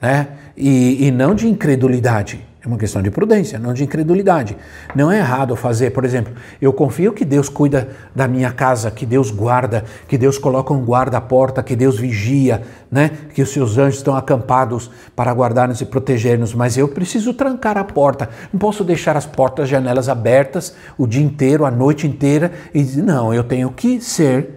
[0.00, 0.28] né?
[0.56, 2.53] e, e não de incredulidade.
[2.64, 4.56] É uma questão de prudência, não de incredulidade.
[4.94, 9.04] Não é errado fazer, por exemplo, eu confio que Deus cuida da minha casa, que
[9.04, 13.10] Deus guarda, que Deus coloca um guarda à porta, que Deus vigia, né?
[13.34, 17.84] que os seus anjos estão acampados para guardar-nos e proteger-nos, mas eu preciso trancar a
[17.84, 18.30] porta.
[18.50, 23.02] Não posso deixar as portas, janelas abertas o dia inteiro, a noite inteira e dizer,
[23.02, 24.48] não, eu tenho que ser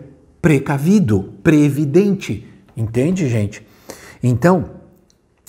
[0.41, 2.48] precavido, previdente.
[2.78, 3.67] Entende, gente?
[4.24, 4.77] Então,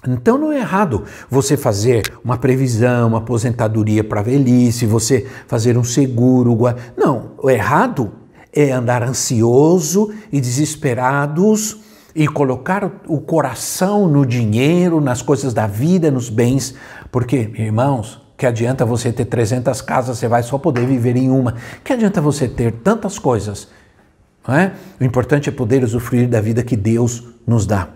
[0.06, 5.82] então não é errado você fazer uma previsão, uma aposentadoria para velhice, você fazer um
[5.82, 6.56] seguro.
[6.96, 8.12] Não, o errado
[8.52, 11.78] é andar ansioso e desesperados
[12.14, 16.74] e colocar o coração no dinheiro, nas coisas da vida, nos bens,
[17.10, 21.54] porque, irmãos, que adianta você ter 300 casas, você vai só poder viver em uma.
[21.82, 23.68] Que adianta você ter tantas coisas?
[24.46, 24.72] Não é?
[25.00, 27.88] O importante é poder usufruir da vida que Deus nos dá.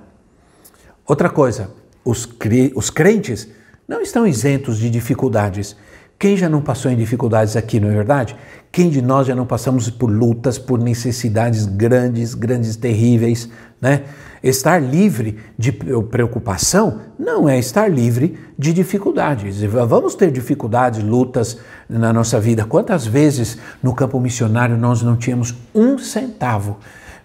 [1.07, 1.71] Outra coisa,
[2.05, 2.29] os,
[2.75, 3.49] os crentes
[3.87, 5.77] não estão isentos de dificuldades.
[6.19, 8.37] Quem já não passou em dificuldades aqui, não é verdade?
[8.71, 13.49] Quem de nós já não passamos por lutas, por necessidades grandes, grandes, terríveis,
[13.81, 14.05] né?
[14.43, 19.61] Estar livre de preocupação não é estar livre de dificuldades.
[19.63, 22.65] Vamos ter dificuldades, lutas na nossa vida.
[22.65, 26.79] Quantas vezes no campo missionário nós não tínhamos um centavo?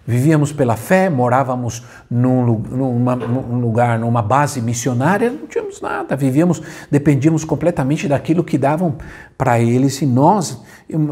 [0.08, 6.62] Vivíamos pela fé, morávamos num, numa, num, lugar, numa base missionária, não tínhamos nada, vivíamos,
[6.90, 8.96] dependíamos completamente daquilo que davam
[9.36, 10.62] para eles e nós.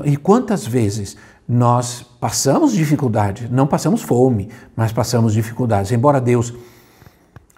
[0.02, 1.14] E quantas vezes
[1.46, 5.92] nós passamos dificuldade, não passamos fome, mas passamos dificuldades.
[5.92, 6.54] Embora Deus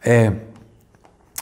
[0.04, 0.32] é,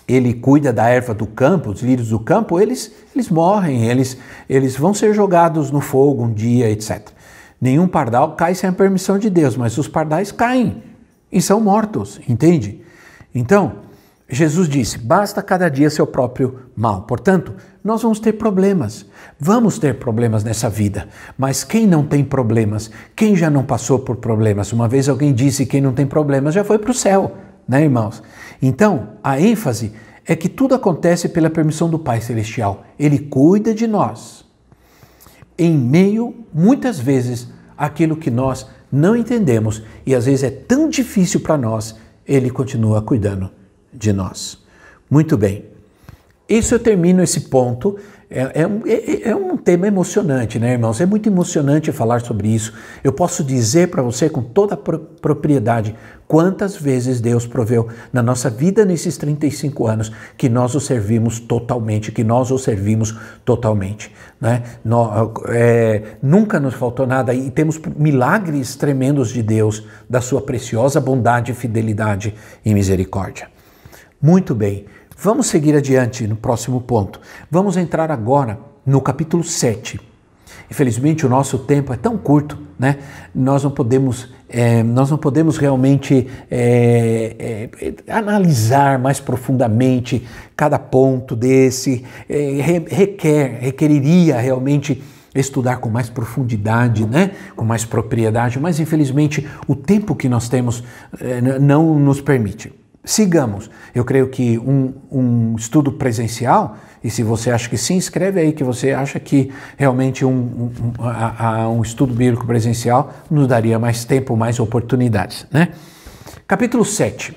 [0.07, 4.77] ele cuida da erva do campo, os lírios do campo, eles, eles morrem, eles, eles
[4.77, 7.16] vão ser jogados no fogo um dia, etc.
[7.61, 10.83] Nenhum pardal cai sem a permissão de Deus, mas os pardais caem
[11.33, 12.83] e são mortos, entende?
[13.35, 13.87] Então,
[14.29, 17.03] Jesus disse: basta cada dia seu próprio mal.
[17.03, 19.07] Portanto, nós vamos ter problemas.
[19.39, 21.09] Vamos ter problemas nessa vida.
[21.39, 22.91] Mas quem não tem problemas?
[23.15, 24.73] Quem já não passou por problemas?
[24.73, 27.37] Uma vez alguém disse: quem não tem problemas já foi para o céu,
[27.69, 28.23] né, irmãos?
[28.61, 29.93] Então, a ênfase
[30.27, 32.85] é que tudo acontece pela permissão do Pai Celestial.
[32.99, 34.46] Ele cuida de nós
[35.59, 41.41] em meio, muitas vezes, àquilo que nós não entendemos e às vezes é tão difícil
[41.41, 43.51] para nós, ele continua cuidando
[43.93, 44.59] de nós.
[45.11, 45.65] Muito bem.
[46.49, 51.01] Isso eu termino esse ponto é, é, é, é, um tema emocionante, né, irmãos?
[51.01, 52.73] É muito emocionante falar sobre isso.
[53.05, 55.95] Eu posso dizer para você com toda a propriedade
[56.27, 62.11] quantas vezes Deus proveu na nossa vida nesses 35 anos que nós o servimos totalmente,
[62.11, 64.13] que nós o servimos totalmente.
[64.41, 64.65] Né?
[65.51, 71.55] É, nunca nos faltou nada e temos milagres tremendos de Deus, da sua preciosa bondade,
[71.55, 72.35] fidelidade
[72.65, 73.49] e misericórdia.
[74.21, 74.87] Muito bem.
[75.19, 77.21] Vamos seguir adiante no próximo ponto.
[77.51, 79.99] Vamos entrar agora no capítulo 7.
[80.71, 82.99] Infelizmente o nosso tempo é tão curto, né?
[83.35, 91.35] Nós não podemos, é, nós não podemos realmente é, é, analisar mais profundamente cada ponto
[91.35, 92.05] desse.
[92.29, 95.03] É, requer, requeriria realmente
[95.35, 97.31] estudar com mais profundidade, né?
[97.55, 100.85] com mais propriedade, mas infelizmente o tempo que nós temos
[101.21, 102.73] é, não nos permite
[103.07, 103.71] sigamos.
[103.95, 108.53] Eu creio que um, um, estudo presencial, e se você acha que sim, escreve aí
[108.53, 114.05] que você acha que realmente um, um, a, um estudo bíblico presencial nos daria mais
[114.05, 115.47] tempo, mais oportunidades.
[115.53, 115.73] Né?
[116.49, 117.35] Capítulo 7,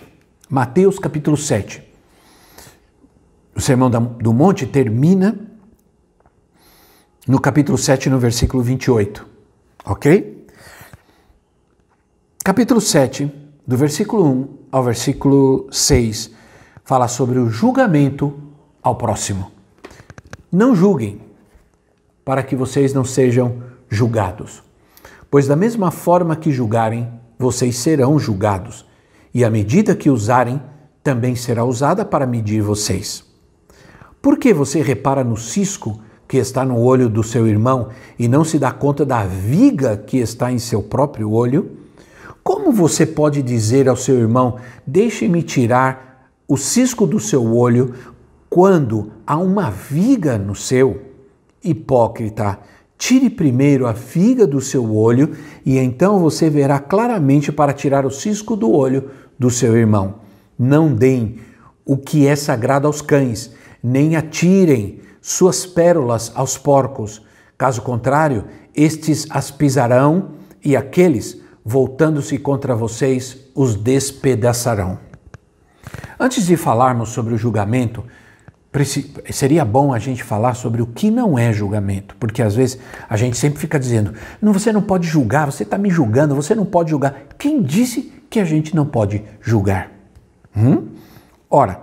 [0.50, 1.88] Mateus capítulo 7.
[3.56, 5.38] O Sermão do Monte termina
[7.28, 9.28] no capítulo 7, no versículo 28.
[9.86, 10.48] Ok?
[12.44, 13.32] Capítulo 7,
[13.68, 16.32] do versículo 1 ao versículo 6,
[16.84, 18.34] fala sobre o julgamento
[18.82, 19.52] ao próximo.
[20.52, 21.22] Não julguem,
[22.24, 24.62] para que vocês não sejam julgados.
[25.32, 27.08] Pois da mesma forma que julgarem,
[27.38, 28.86] vocês serão julgados,
[29.34, 30.62] e a medida que usarem
[31.04, 33.24] também será usada para medir vocês.
[34.22, 38.44] Por que você repara no cisco que está no olho do seu irmão e não
[38.44, 41.79] se dá conta da viga que está em seu próprio olho?
[42.50, 47.94] Como você pode dizer ao seu irmão: Deixe-me tirar o cisco do seu olho,
[48.50, 51.00] quando há uma viga no seu?
[51.64, 52.58] Hipócrita,
[52.98, 58.10] Tire primeiro a figa do seu olho, e então você verá claramente para tirar o
[58.10, 60.16] cisco do olho do seu irmão.
[60.58, 61.38] Não deem
[61.86, 67.22] o que é sagrado aos cães, nem atirem suas pérolas aos porcos.
[67.56, 68.46] Caso contrário,
[68.76, 70.32] estes as pisarão
[70.66, 75.00] e aqueles, voltando-se contra vocês, os despedaçarão.
[76.20, 78.04] Antes de falarmos sobre o julgamento,
[79.32, 82.78] seria bom a gente falar sobre o que não é julgamento, porque às vezes
[83.10, 86.54] a gente sempre fica dizendo: não, você não pode julgar, você está me julgando, você
[86.54, 87.24] não pode julgar.
[87.38, 89.92] Quem disse que a gente não pode julgar?
[90.56, 90.88] Hum?
[91.50, 91.80] Ora,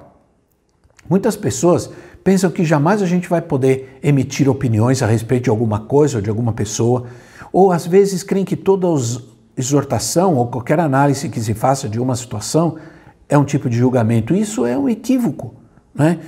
[1.09, 1.91] muitas pessoas
[2.23, 6.23] pensam que jamais a gente vai poder emitir opiniões a respeito de alguma coisa ou
[6.23, 7.07] de alguma pessoa,
[7.53, 8.87] ou às vezes creem que toda
[9.57, 12.77] exortação ou qualquer análise que se faça de uma situação
[13.29, 14.35] é um tipo de julgamento.
[14.35, 15.55] Isso é um equívoco.
[15.95, 16.19] Né?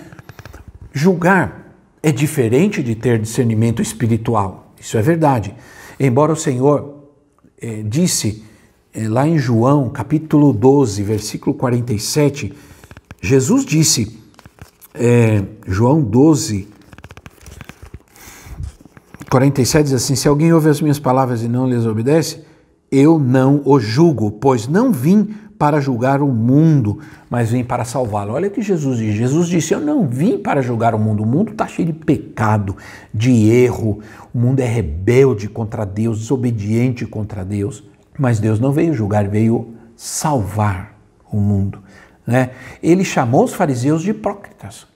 [0.92, 4.72] Julgar é diferente de ter discernimento espiritual.
[4.80, 5.54] Isso é verdade.
[6.00, 7.04] Embora o Senhor
[7.60, 8.44] eh, disse
[8.94, 12.54] eh, lá em João, capítulo 12, versículo 47,
[13.20, 14.18] Jesus disse,
[14.94, 16.68] eh, João 12,
[19.28, 22.44] 47 diz assim: Se alguém ouve as minhas palavras e não lhes obedece,
[22.90, 28.32] eu não o julgo, pois não vim para julgar o mundo, mas vim para salvá-lo.
[28.32, 29.14] Olha o que Jesus diz.
[29.14, 31.24] Jesus disse: Eu não vim para julgar o mundo.
[31.24, 32.76] O mundo está cheio de pecado,
[33.12, 33.98] de erro.
[34.32, 37.82] O mundo é rebelde contra Deus, desobediente contra Deus.
[38.16, 40.96] Mas Deus não veio julgar, veio salvar
[41.30, 41.80] o mundo.
[42.26, 42.50] Né?
[42.82, 44.86] Ele chamou os fariseus de hipócritas.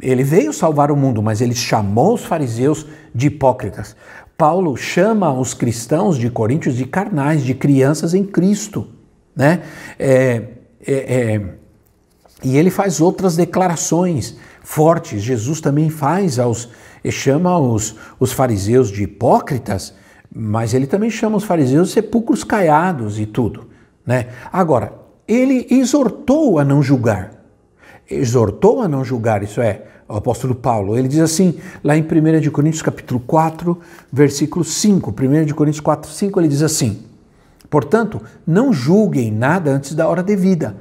[0.00, 3.96] Ele veio salvar o mundo, mas ele chamou os fariseus de hipócritas.
[4.36, 8.88] Paulo chama os cristãos de Coríntios de carnais, de crianças em Cristo.
[9.34, 9.62] Né?
[9.98, 10.42] É,
[10.86, 11.42] é, é,
[12.42, 15.22] e ele faz outras declarações fortes.
[15.22, 16.68] Jesus também faz aos
[17.10, 19.94] chama os, os fariseus de hipócritas,
[20.34, 23.68] mas ele também chama os fariseus de sepulcros caiados e tudo.
[24.06, 24.28] Né?
[24.52, 24.92] Agora,
[25.26, 27.32] ele exortou a não julgar.
[28.08, 30.96] Exortou a não julgar, isso é, o apóstolo Paulo.
[30.96, 33.78] Ele diz assim, lá em 1 de Coríntios capítulo 4,
[34.12, 35.10] versículo 5.
[35.10, 37.02] 1 de Coríntios 4, 5, ele diz assim:
[37.70, 40.76] Portanto, não julguem nada antes da hora devida.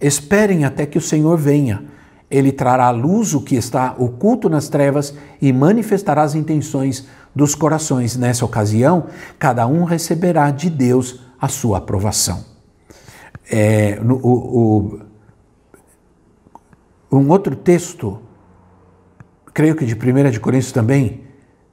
[0.00, 1.84] Esperem até que o Senhor venha.
[2.30, 7.54] Ele trará à luz o que está oculto nas trevas e manifestará as intenções dos
[7.54, 8.16] corações.
[8.16, 9.06] Nessa ocasião,
[9.38, 12.44] cada um receberá de Deus a sua aprovação.
[13.50, 15.00] É, no, o,
[17.10, 18.20] o, um outro texto,
[19.54, 21.22] creio que de 1 de Coríntios também,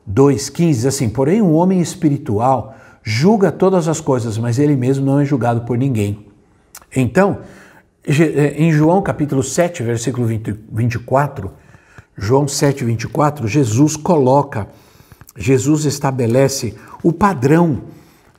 [0.10, 5.20] 2,15, diz assim: Porém, um homem espiritual julga todas as coisas, mas ele mesmo não
[5.20, 6.28] é julgado por ninguém.
[6.96, 7.40] Então,
[8.06, 11.52] eh, em João capítulo 7, versículo 20, 24,
[12.16, 14.68] João 7, 24, Jesus coloca,
[15.36, 17.84] Jesus estabelece o padrão,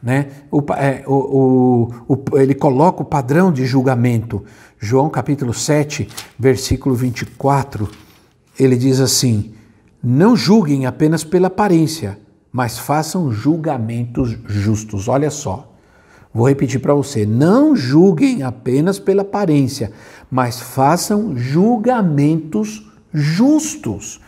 [0.01, 0.29] né?
[0.51, 4.45] O, é, o, o, ele coloca o padrão de julgamento.
[4.79, 7.89] João capítulo 7, versículo 24,
[8.59, 9.53] ele diz assim:
[10.03, 12.19] Não julguem apenas pela aparência,
[12.53, 15.09] mas façam julgamentos justos.
[15.09, 15.73] Olha só,
[16.33, 19.93] vou repetir para você: não julguem apenas pela aparência,
[20.31, 24.21] mas façam julgamentos justos.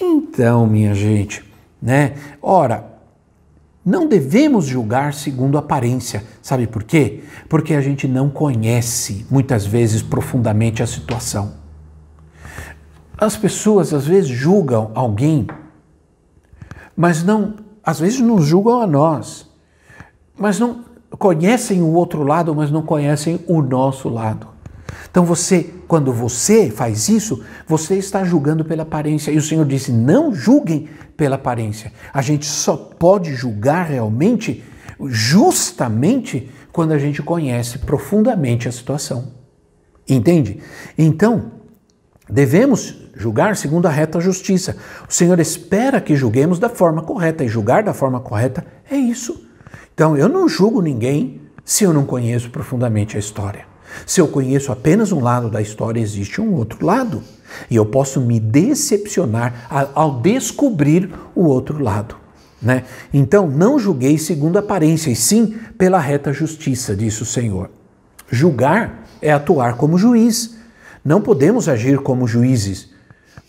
[0.00, 1.44] Então, minha gente,
[1.80, 2.14] né?
[2.40, 2.90] Ora,
[3.84, 6.22] não devemos julgar segundo aparência.
[6.42, 7.22] Sabe por quê?
[7.48, 11.59] Porque a gente não conhece muitas vezes profundamente a situação.
[13.20, 15.46] As pessoas às vezes julgam alguém
[17.00, 19.48] mas não, às vezes não julgam a nós,
[20.38, 20.84] mas não
[21.18, 24.48] conhecem o outro lado, mas não conhecem o nosso lado.
[25.10, 29.30] Então você, quando você faz isso, você está julgando pela aparência.
[29.30, 31.90] E o Senhor disse: não julguem pela aparência.
[32.12, 34.62] A gente só pode julgar realmente,
[35.06, 39.32] justamente, quando a gente conhece profundamente a situação.
[40.06, 40.60] Entende?
[40.98, 41.50] Então,
[42.28, 44.76] devemos julgar segundo a reta justiça.
[45.08, 49.46] O Senhor espera que julguemos da forma correta, e julgar da forma correta é isso.
[49.92, 53.66] Então, eu não julgo ninguém se eu não conheço profundamente a história.
[54.06, 57.22] Se eu conheço apenas um lado da história, existe um outro lado.
[57.70, 62.16] E eu posso me decepcionar ao descobrir o outro lado.
[62.62, 62.84] Né?
[63.12, 67.70] Então, não julguei segundo a aparência, e sim pela reta justiça, disse o Senhor.
[68.30, 70.56] Julgar é atuar como juiz.
[71.04, 72.90] Não podemos agir como juízes,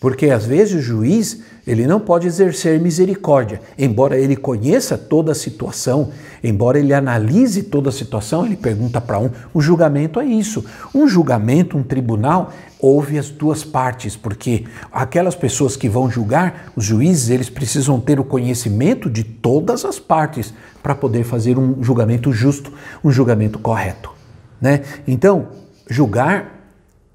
[0.02, 5.34] Porque às vezes o juiz, ele não pode exercer misericórdia, embora ele conheça toda a
[5.34, 6.10] situação,
[6.42, 10.64] embora ele analise toda a situação, ele pergunta para um, o julgamento é isso.
[10.92, 16.84] Um julgamento, um tribunal, ouve as duas partes, porque aquelas pessoas que vão julgar, os
[16.84, 22.32] juízes, eles precisam ter o conhecimento de todas as partes para poder fazer um julgamento
[22.32, 22.72] justo,
[23.04, 24.10] um julgamento correto,
[24.60, 24.82] né?
[25.06, 25.46] Então,
[25.88, 26.61] julgar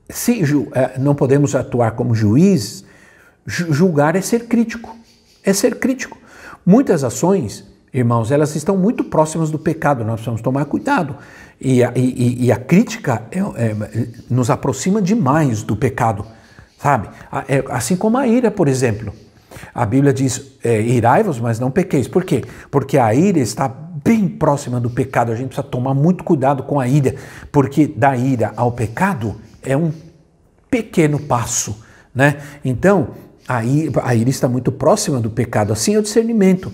[0.10, 0.42] se
[0.74, 2.84] é, não podemos atuar como juiz,
[3.46, 4.96] julgar é ser crítico.
[5.44, 6.18] É ser crítico.
[6.66, 11.16] Muitas ações, irmãos, elas estão muito próximas do pecado, nós precisamos tomar cuidado.
[11.60, 16.26] E a, e, e a crítica é, é, nos aproxima demais do pecado,
[16.78, 17.10] sabe?
[17.48, 19.14] É, assim como a ira, por exemplo.
[19.74, 22.08] A Bíblia diz: é, irai-vos, mas não pequeis.
[22.08, 22.44] Por quê?
[22.70, 25.32] Porque a ira está bem próxima do pecado.
[25.32, 27.16] A gente precisa tomar muito cuidado com a ira,
[27.52, 29.36] porque da ira ao pecado
[29.68, 29.92] é um
[30.70, 32.38] pequeno passo, né?
[32.64, 33.10] Então,
[33.48, 36.72] a ira, a ira está muito próxima do pecado, assim é o discernimento.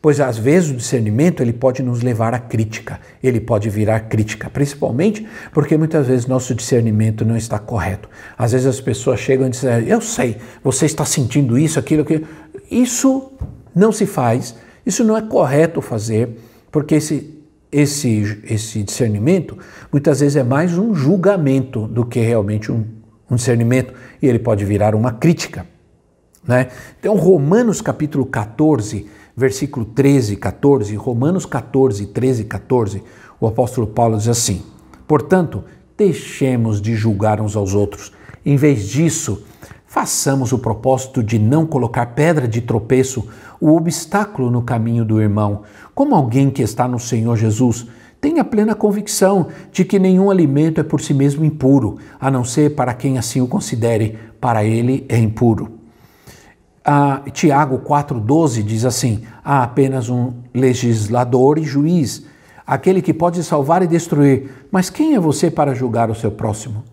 [0.00, 4.48] Pois às vezes o discernimento ele pode nos levar à crítica, ele pode virar crítica,
[4.48, 8.08] principalmente porque muitas vezes nosso discernimento não está correto.
[8.38, 12.26] Às vezes as pessoas chegam e dizem: Eu sei, você está sentindo isso, aquilo, aquilo.
[12.70, 13.32] Isso
[13.74, 16.38] não se faz, isso não é correto fazer,
[16.70, 17.35] porque esse
[17.70, 19.58] esse, esse discernimento
[19.92, 22.84] muitas vezes é mais um julgamento do que realmente um,
[23.30, 25.66] um discernimento, e ele pode virar uma crítica.
[26.46, 26.68] Né?
[26.98, 29.06] Então, Romanos capítulo 14,
[29.36, 33.02] versículo 13 e 14, Romanos 14, 13 e 14,
[33.40, 34.62] o apóstolo Paulo diz assim:
[35.06, 35.64] Portanto,
[35.96, 38.12] deixemos de julgar uns aos outros.
[38.44, 39.44] Em vez disso,
[39.86, 43.26] façamos o propósito de não colocar pedra de tropeço,
[43.60, 45.62] o obstáculo no caminho do irmão,
[45.94, 47.86] como alguém que está no Senhor Jesus.
[48.20, 52.74] Tenha plena convicção de que nenhum alimento é por si mesmo impuro, a não ser
[52.74, 55.72] para quem assim o considere, para ele é impuro.
[56.84, 62.24] Ah, Tiago 4,12 diz assim: há apenas um legislador e juiz,
[62.66, 64.50] aquele que pode salvar e destruir.
[64.70, 66.84] Mas quem é você para julgar o seu próximo?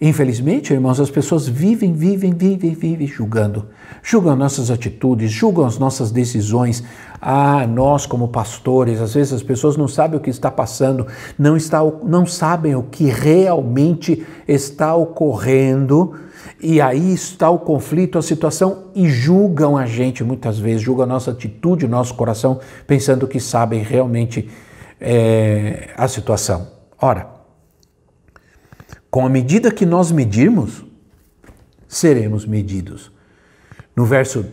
[0.00, 3.66] Infelizmente, irmãos, as pessoas vivem, vivem, vivem, vivem julgando.
[4.00, 6.84] Julgam nossas atitudes, julgam as nossas decisões.
[7.20, 11.04] Ah, nós como pastores, às vezes as pessoas não sabem o que está passando,
[11.36, 16.14] não, está, não sabem o que realmente está ocorrendo.
[16.62, 21.08] E aí está o conflito, a situação, e julgam a gente muitas vezes, julgam a
[21.08, 24.48] nossa atitude, o nosso coração, pensando que sabem realmente
[25.00, 26.68] é, a situação.
[27.00, 27.37] Ora,
[29.10, 30.84] com a medida que nós medirmos,
[31.86, 33.10] seremos medidos.
[33.96, 34.44] No verso,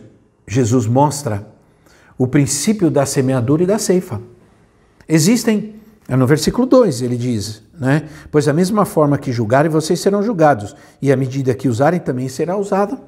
[0.46, 1.46] Jesus mostra
[2.18, 4.20] o princípio da semeadura e da ceifa.
[5.08, 5.76] Existem,
[6.08, 8.08] no versículo 2 ele diz, né?
[8.30, 12.28] Pois a mesma forma que julgarem, vocês serão julgados, e a medida que usarem também
[12.28, 12.98] será usada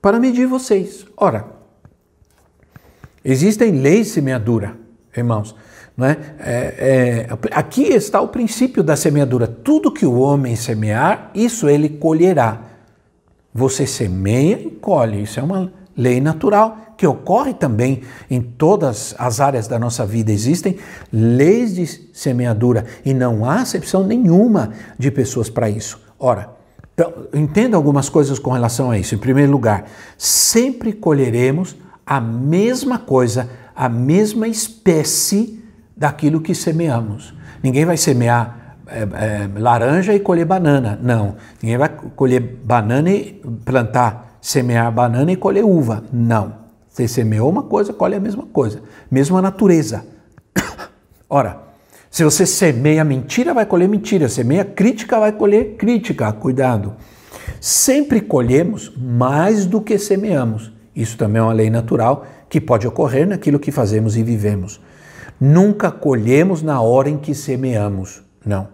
[0.00, 1.06] para medir vocês.
[1.16, 1.46] Ora,
[3.24, 4.76] existem leis de semeadura,
[5.14, 5.54] irmãos.
[5.96, 6.18] Não é?
[6.38, 9.46] É, é, aqui está o princípio da semeadura.
[9.46, 12.60] Tudo que o homem semear, isso ele colherá.
[13.54, 15.22] Você semeia e colhe.
[15.22, 20.30] Isso é uma lei natural que ocorre também em todas as áreas da nossa vida.
[20.30, 20.76] Existem
[21.10, 25.98] leis de semeadura e não há acepção nenhuma de pessoas para isso.
[26.18, 26.50] Ora,
[26.94, 29.14] então, entenda algumas coisas com relação a isso.
[29.14, 29.86] Em primeiro lugar,
[30.16, 31.76] sempre colheremos
[32.06, 35.62] a mesma coisa, a mesma espécie
[35.96, 37.32] daquilo que semeamos.
[37.62, 40.98] Ninguém vai semear é, é, laranja e colher banana.
[41.02, 41.36] Não.
[41.62, 46.04] Ninguém vai colher banana e plantar, semear banana e colher uva.
[46.12, 46.66] Não.
[46.88, 48.82] Você semeou uma coisa, colhe a mesma coisa.
[49.10, 50.04] Mesma natureza.
[51.28, 51.60] Ora,
[52.10, 54.28] se você semeia mentira, vai colher mentira.
[54.28, 56.32] Semeia crítica, vai colher crítica.
[56.32, 56.94] Cuidado.
[57.60, 60.72] Sempre colhemos mais do que semeamos.
[60.94, 64.80] Isso também é uma lei natural que pode ocorrer naquilo que fazemos e vivemos.
[65.40, 68.22] Nunca colhemos na hora em que semeamos.
[68.44, 68.68] Não.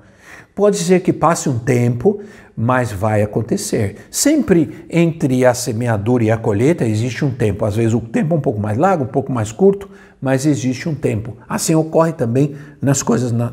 [0.55, 2.21] Pode ser que passe um tempo,
[2.57, 3.97] mas vai acontecer.
[4.11, 7.65] Sempre entre a semeadura e a colheita existe um tempo.
[7.65, 9.89] Às vezes o tempo é um pouco mais largo, um pouco mais curto,
[10.21, 11.37] mas existe um tempo.
[11.49, 13.53] Assim ocorre também nas coisas na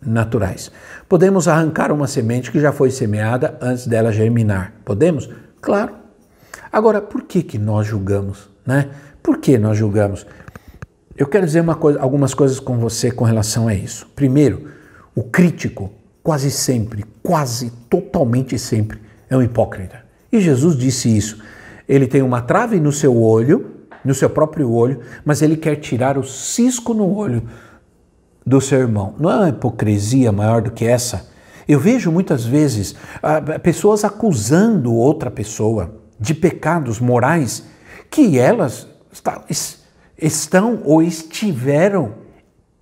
[0.00, 0.70] naturais.
[1.08, 4.72] Podemos arrancar uma semente que já foi semeada antes dela germinar.
[4.84, 5.28] Podemos?
[5.60, 5.92] Claro.
[6.72, 8.48] Agora, por que, que nós julgamos?
[8.64, 8.88] Né?
[9.22, 10.26] Por que nós julgamos?
[11.18, 14.06] Eu quero dizer coisa, algumas coisas com você com relação a isso.
[14.14, 14.68] Primeiro,
[15.16, 15.90] o crítico,
[16.22, 20.04] quase sempre, quase totalmente sempre, é um hipócrita.
[20.30, 21.42] E Jesus disse isso.
[21.88, 23.72] Ele tem uma trave no seu olho,
[24.04, 27.42] no seu próprio olho, mas ele quer tirar o cisco no olho
[28.46, 29.16] do seu irmão.
[29.18, 31.28] Não é uma hipocrisia maior do que essa?
[31.66, 37.64] Eu vejo muitas vezes ah, pessoas acusando outra pessoa de pecados morais
[38.08, 38.86] que elas
[40.20, 42.14] estão ou estiveram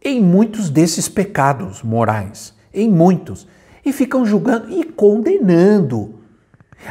[0.03, 3.47] em muitos desses pecados morais, em muitos,
[3.85, 6.15] e ficam julgando e condenando,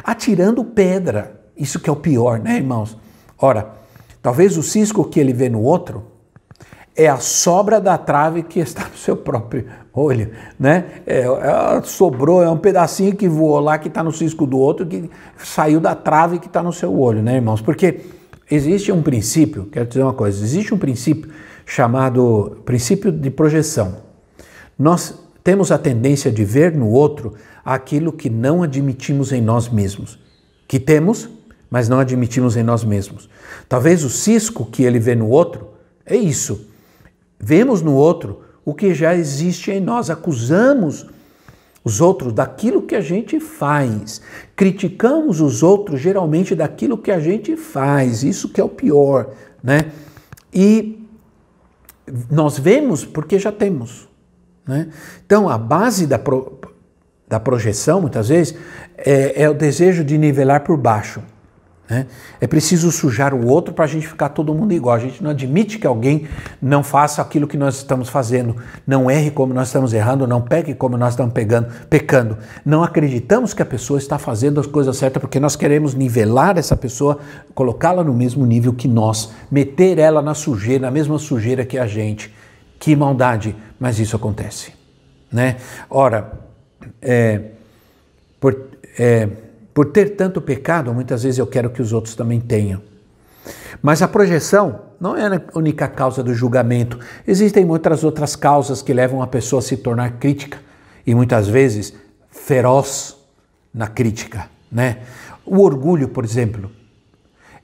[0.04, 1.42] atirando pedra.
[1.58, 2.98] Isso que é o pior, né, irmãos?
[3.38, 3.74] Ora,
[4.22, 6.04] talvez o cisco que ele vê no outro
[6.96, 10.86] é a sobra da trave que está no seu próprio olho, né?
[11.06, 14.86] É, é, sobrou, é um pedacinho que voou lá que está no cisco do outro
[14.86, 17.62] que saiu da trave que está no seu olho, né, irmãos?
[17.62, 18.02] Porque
[18.50, 21.32] existe um princípio, quero dizer uma coisa, existe um princípio
[21.66, 23.98] chamado princípio de projeção.
[24.78, 27.34] Nós temos a tendência de ver no outro
[27.64, 30.20] aquilo que não admitimos em nós mesmos,
[30.68, 31.30] que temos,
[31.70, 33.30] mas não admitimos em nós mesmos.
[33.68, 35.70] Talvez o cisco que ele vê no outro
[36.06, 36.68] é isso.
[37.40, 41.08] Vemos no outro o que já existe em nós, acusamos
[41.86, 44.20] os outros daquilo que a gente faz.
[44.56, 48.24] Criticamos os outros geralmente daquilo que a gente faz.
[48.24, 49.30] Isso que é o pior,
[49.64, 49.92] né?
[50.52, 51.08] E
[52.30, 54.10] nós vemos porque já temos.
[54.68, 54.90] Né?
[55.24, 56.60] Então, a base da, pro,
[57.28, 58.58] da projeção, muitas vezes,
[58.98, 61.22] é, é o desejo de nivelar por baixo.
[61.88, 62.08] Né?
[62.42, 64.96] É preciso sujar o outro para a gente ficar todo mundo igual.
[64.96, 66.28] A gente não admite que alguém
[66.62, 68.56] não faça aquilo que nós estamos fazendo,
[68.88, 72.38] não erre como nós estamos errando, não pegue como nós estamos pegando, pecando.
[72.66, 76.76] Não acreditamos que a pessoa está fazendo as coisas certas porque nós queremos nivelar essa
[76.76, 77.20] pessoa,
[77.54, 81.86] colocá-la no mesmo nível que nós, meter ela na sujeira, na mesma sujeira que a
[81.86, 82.34] gente.
[82.80, 83.56] Que maldade!
[83.80, 84.74] Mas isso acontece.
[85.32, 85.58] Né?
[85.90, 86.32] Ora,
[87.02, 87.42] é,
[88.40, 88.56] por,
[88.98, 89.30] é,
[89.76, 92.82] por ter tanto pecado, muitas vezes eu quero que os outros também tenham.
[93.82, 96.98] Mas a projeção não é a única causa do julgamento.
[97.28, 100.60] Existem muitas outras causas que levam a pessoa a se tornar crítica
[101.06, 101.94] e muitas vezes
[102.32, 103.18] feroz
[103.74, 104.50] na crítica.
[104.72, 105.00] Né?
[105.46, 106.72] O orgulho, por exemplo,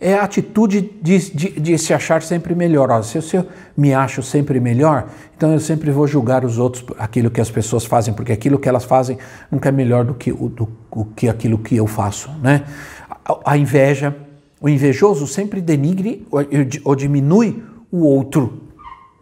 [0.01, 2.89] é a atitude de, de, de, se achar sempre melhor.
[2.89, 3.45] Ó, se, eu
[3.77, 7.85] me acho sempre melhor, então eu sempre vou julgar os outros aquilo que as pessoas
[7.85, 9.19] fazem, porque aquilo que elas fazem
[9.51, 12.31] nunca é melhor do que, o, do, o que aquilo que eu faço.
[12.41, 12.63] Né?
[13.23, 14.15] A, a inveja,
[14.59, 16.41] o invejoso sempre denigre ou,
[16.83, 18.70] ou diminui o outro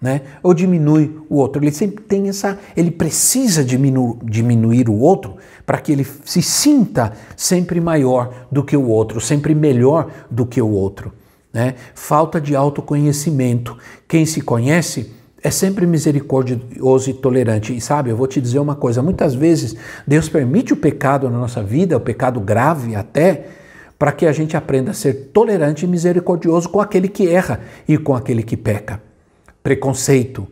[0.01, 0.21] né?
[0.41, 1.61] Ou diminui o outro.
[1.61, 5.35] Ele sempre tem essa, ele precisa diminu, diminuir o outro
[5.65, 10.61] para que ele se sinta sempre maior do que o outro, sempre melhor do que
[10.61, 11.11] o outro,
[11.53, 11.75] né?
[11.93, 13.77] Falta de autoconhecimento.
[14.07, 15.11] Quem se conhece
[15.43, 17.75] é sempre misericordioso e tolerante.
[17.75, 19.75] E sabe, eu vou te dizer uma coisa, muitas vezes
[20.07, 23.47] Deus permite o pecado na nossa vida, o pecado grave até,
[23.97, 27.97] para que a gente aprenda a ser tolerante e misericordioso com aquele que erra e
[27.97, 29.08] com aquele que peca
[29.69, 30.47] preconceito,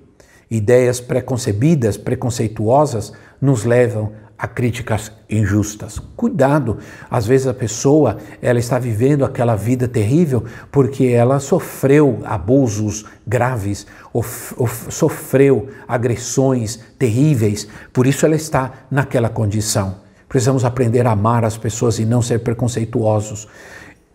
[0.47, 3.11] ideias preconcebidas, preconceituosas,
[3.41, 5.97] nos levam a críticas injustas.
[6.15, 6.77] Cuidado,
[7.09, 13.87] às vezes a pessoa ela está vivendo aquela vida terrível porque ela sofreu abusos graves,
[14.13, 14.23] ou,
[14.55, 19.95] ou sofreu agressões terríveis, por isso ela está naquela condição.
[20.29, 23.47] Precisamos aprender a amar as pessoas e não ser preconceituosos.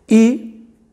[0.08, 0.51] E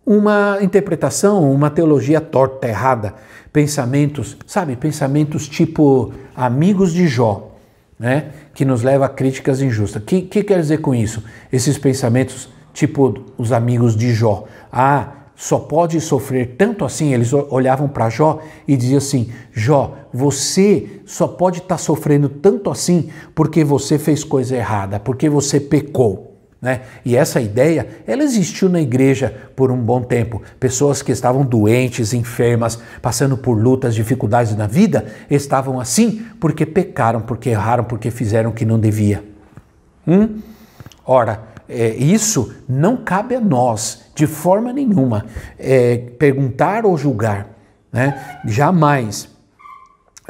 [0.10, 3.14] uma interpretação, uma teologia torta, errada,
[3.54, 7.52] pensamentos, sabe, pensamentos tipo amigos de Jó,
[8.00, 10.02] né, que nos leva a críticas injustas.
[10.02, 11.24] O que, que quer dizer com isso?
[11.54, 14.46] Esses pensamentos tipo os amigos de Jó.
[14.72, 17.14] Ah, só pode sofrer tanto assim.
[17.14, 22.72] Eles olhavam para Jó e diziam assim: Jó, você só pode estar tá sofrendo tanto
[22.72, 26.29] assim porque você fez coisa errada, porque você pecou.
[26.62, 26.82] Né?
[27.06, 30.42] E essa ideia, ela existiu na igreja por um bom tempo.
[30.60, 37.22] Pessoas que estavam doentes, enfermas, passando por lutas, dificuldades na vida, estavam assim porque pecaram,
[37.22, 39.24] porque erraram, porque fizeram o que não devia.
[40.06, 40.40] Hum?
[41.06, 45.26] Ora, é, isso não cabe a nós, de forma nenhuma,
[45.58, 47.48] é, perguntar ou julgar.
[47.92, 48.40] Né?
[48.46, 49.30] Jamais.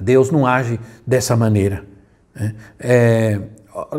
[0.02, 1.84] Deus não age dessa maneira.
[2.36, 2.56] Né?
[2.80, 3.42] É,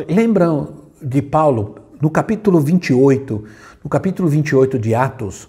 [0.09, 3.45] lembram de Paulo, no capítulo 28,
[3.85, 5.49] no capítulo 28 de Atos,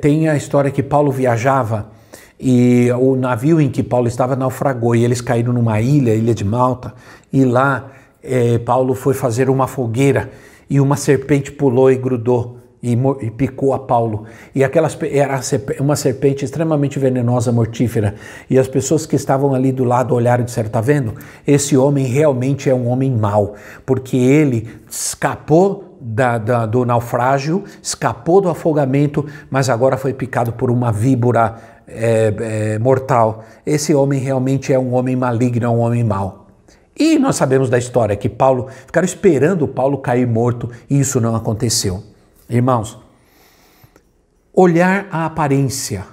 [0.00, 1.90] tem a história que Paulo viajava
[2.38, 6.44] e o navio em que Paulo estava naufragou e eles caíram numa ilha, ilha de
[6.44, 6.92] Malta,
[7.32, 7.92] e lá
[8.22, 10.30] eh, Paulo foi fazer uma fogueira
[10.68, 14.24] e uma serpente pulou e grudou e, e picou a Paulo.
[14.54, 15.40] E aquelas, era
[15.78, 18.16] uma serpente extremamente venenosa, mortífera.
[18.50, 21.14] E as pessoas que estavam ali do lado olharam e disseram: Está vendo?
[21.46, 23.54] Esse homem realmente é um homem mau,
[23.86, 30.68] porque ele escapou da, da, do naufrágio, escapou do afogamento, mas agora foi picado por
[30.68, 31.54] uma víbora
[31.86, 32.34] é,
[32.74, 33.44] é, mortal.
[33.64, 36.46] Esse homem realmente é um homem maligno, é um homem mau.
[36.98, 41.34] E nós sabemos da história que Paulo ficaram esperando Paulo cair morto e isso não
[41.34, 42.11] aconteceu.
[42.48, 42.98] Irmãos,
[44.52, 46.04] olhar a aparência.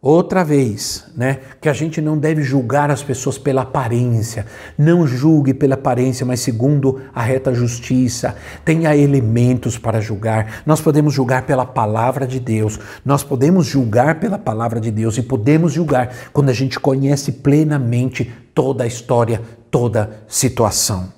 [0.00, 1.40] Outra vez, né?
[1.60, 4.46] Que a gente não deve julgar as pessoas pela aparência.
[4.78, 8.36] Não julgue pela aparência, mas segundo a reta justiça.
[8.64, 10.62] Tenha elementos para julgar.
[10.64, 12.78] Nós podemos julgar pela palavra de Deus.
[13.04, 18.32] Nós podemos julgar pela palavra de Deus e podemos julgar quando a gente conhece plenamente
[18.54, 19.42] toda a história,
[19.72, 21.12] toda a situação,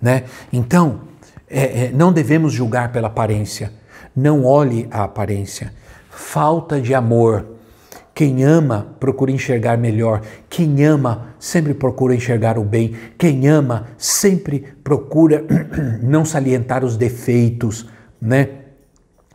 [0.00, 0.24] né?
[0.50, 1.11] Então,
[1.52, 3.72] é, é, não devemos julgar pela aparência.
[4.14, 5.72] Não olhe a aparência.
[6.10, 7.46] Falta de amor
[8.14, 10.20] quem ama procura enxergar melhor.
[10.48, 12.94] Quem ama sempre procura enxergar o bem.
[13.16, 15.44] Quem ama sempre procura
[16.02, 17.86] não salientar os defeitos,
[18.20, 18.48] né?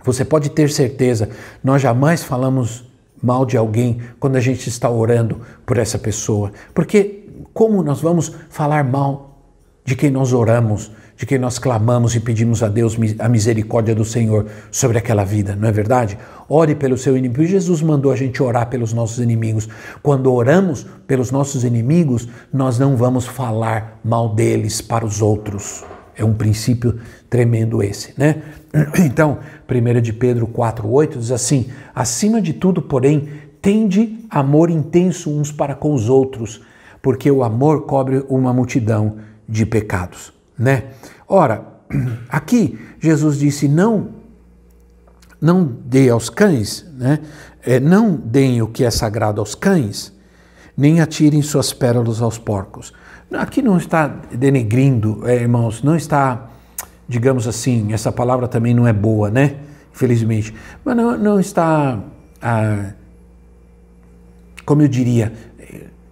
[0.04, 1.30] Você pode ter certeza,
[1.64, 2.86] nós jamais falamos
[3.22, 6.52] mal de alguém quando a gente está orando por essa pessoa.
[6.74, 9.42] Porque como nós vamos falar mal
[9.84, 10.92] de quem nós oramos?
[11.18, 15.56] De que nós clamamos e pedimos a Deus a misericórdia do Senhor sobre aquela vida,
[15.56, 16.18] não é verdade?
[16.48, 17.44] Ore pelo seu inimigo.
[17.44, 19.68] Jesus mandou a gente orar pelos nossos inimigos.
[20.04, 25.84] Quando oramos pelos nossos inimigos, nós não vamos falar mal deles para os outros.
[26.16, 27.00] É um princípio
[27.30, 28.44] tremendo esse, né?
[29.04, 33.28] Então, 1 de Pedro 4:8 diz assim: "Acima de tudo, porém,
[33.60, 36.62] tende amor intenso uns para com os outros,
[37.02, 39.18] porque o amor cobre uma multidão
[39.50, 40.86] de pecados." Né?
[41.28, 41.66] Ora,
[42.30, 44.10] aqui Jesus disse: não,
[45.40, 47.20] não dê aos cães, né?
[47.64, 50.14] É, não deem o que é sagrado aos cães,
[50.76, 52.94] nem atirem suas pérolas aos porcos.
[53.32, 56.50] Aqui não está denegrindo, é, irmãos, não está,
[57.08, 59.58] digamos assim, essa palavra também não é boa, né?
[59.94, 60.54] Infelizmente,
[60.86, 62.00] mas não, não está,
[62.42, 62.94] ah,
[64.66, 65.34] como eu diria,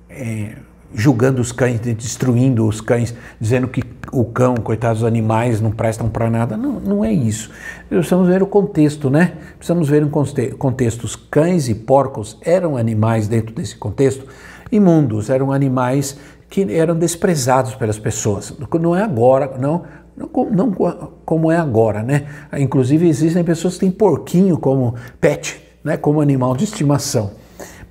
[0.09, 0.57] é,
[0.95, 6.07] julgando os cães, destruindo os cães, dizendo que o cão, coitados dos animais, não prestam
[6.07, 6.55] para nada.
[6.55, 7.51] Não, não é isso.
[7.89, 9.33] Precisamos ver o contexto, né?
[9.57, 10.09] Precisamos ver o
[10.57, 11.03] contexto.
[11.03, 14.25] Os cães e porcos eram animais dentro desse contexto
[14.71, 16.17] imundos, eram animais
[16.49, 18.53] que eram desprezados pelas pessoas.
[18.79, 19.83] Não é agora, não,
[20.15, 20.71] não, não
[21.25, 22.25] como é agora, né?
[22.57, 25.97] Inclusive existem pessoas que têm porquinho como pet, né?
[25.97, 27.44] Como animal de estimação.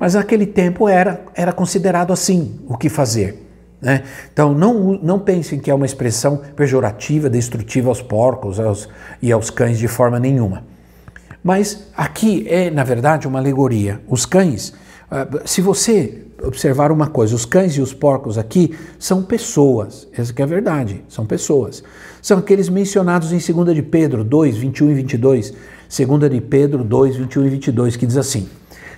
[0.05, 3.43] Mas naquele tempo era, era considerado assim o que fazer.
[3.81, 4.03] Né?
[4.31, 8.87] Então não, não pensem que é uma expressão pejorativa, destrutiva aos porcos aos,
[9.23, 10.63] e aos cães de forma nenhuma.
[11.43, 13.99] Mas aqui é, na verdade, uma alegoria.
[14.07, 14.75] Os cães,
[15.11, 20.35] ah, se você observar uma coisa, os cães e os porcos aqui são pessoas, essa
[20.35, 21.83] que é a verdade, são pessoas.
[22.21, 25.55] São aqueles mencionados em 2 de Pedro 2, 21 e 22,
[25.89, 28.51] 2 de Pedro 2, 21 e 22, que diz assim,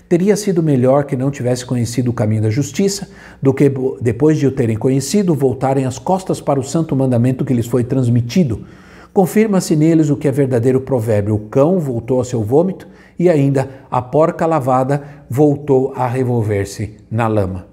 [0.09, 3.09] Teria sido melhor que não tivesse conhecido o caminho da justiça,
[3.43, 7.53] do que depois de o terem conhecido, voltarem as costas para o santo mandamento que
[7.53, 8.65] lhes foi transmitido.
[9.13, 12.87] Confirma-se neles o que é verdadeiro provérbio: o cão voltou ao seu vômito
[13.19, 17.67] e ainda a porca lavada voltou a revolver-se na lama.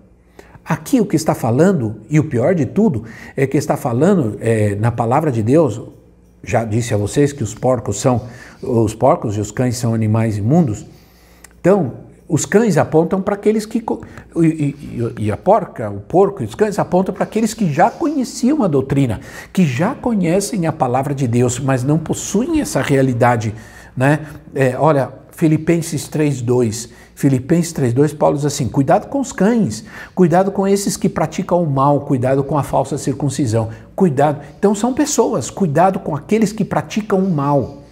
[0.66, 3.04] Aqui o que está falando, e o pior de tudo,
[3.36, 5.82] é que está falando é, na palavra de Deus.
[6.42, 8.22] Já disse a vocês que os porcos são
[8.62, 10.86] os porcos e os cães são animais imundos.
[11.60, 13.84] Então, os cães apontam para aqueles que.
[14.38, 18.64] E, e, e, a porca, o porco os cães apontam para aqueles que já conheciam
[18.64, 19.20] a doutrina,
[19.52, 23.54] que já conhecem a palavra de Deus, mas não possuem essa realidade.
[23.96, 24.26] Né?
[24.56, 26.90] É, olha, Filipenses 3,2.
[27.14, 29.84] Filipenses 3,2, Paulo diz assim: cuidado com os cães,
[30.16, 34.42] cuidado com esses que praticam o mal, cuidado com a falsa circuncisão, cuidado.
[34.58, 37.84] Então são pessoas, cuidado com aqueles que praticam o mal.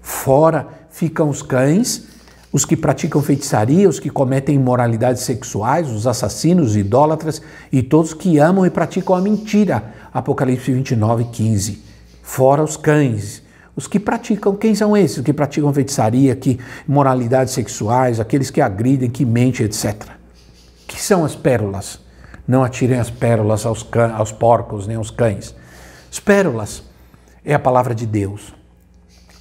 [0.00, 2.08] Fora ficam os cães
[2.50, 8.14] os que praticam feitiçaria, os que cometem imoralidades sexuais, os assassinos, os idólatras e todos
[8.14, 9.92] que amam e praticam a mentira.
[10.12, 11.82] Apocalipse 29, 15.
[12.22, 13.42] Fora os cães.
[13.76, 15.18] Os que praticam, quem são esses?
[15.18, 19.94] Os que praticam feitiçaria, que imoralidades sexuais, aqueles que agridem, que mentem, etc.
[20.86, 22.00] Que são as pérolas?
[22.46, 23.86] Não atirem as pérolas aos,
[24.16, 25.54] aos porcos nem aos cães.
[26.10, 26.82] As pérolas
[27.44, 28.54] é a palavra de Deus.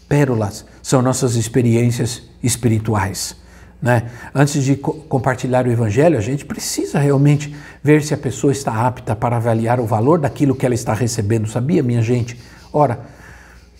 [0.07, 3.35] Pérolas são nossas experiências espirituais.
[3.79, 4.09] Né?
[4.33, 8.87] Antes de co compartilhar o Evangelho, a gente precisa realmente ver se a pessoa está
[8.87, 11.47] apta para avaliar o valor daquilo que ela está recebendo.
[11.47, 12.39] Sabia, minha gente?
[12.73, 13.01] Ora,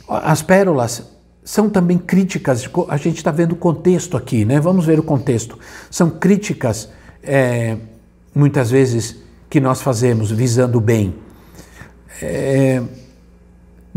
[0.07, 4.59] as pérolas são também críticas, a gente está vendo o contexto aqui, né?
[4.59, 5.57] Vamos ver o contexto.
[5.89, 6.89] São críticas,
[7.23, 7.77] é,
[8.35, 9.15] muitas vezes,
[9.49, 11.15] que nós fazemos visando o bem.
[12.21, 12.83] É,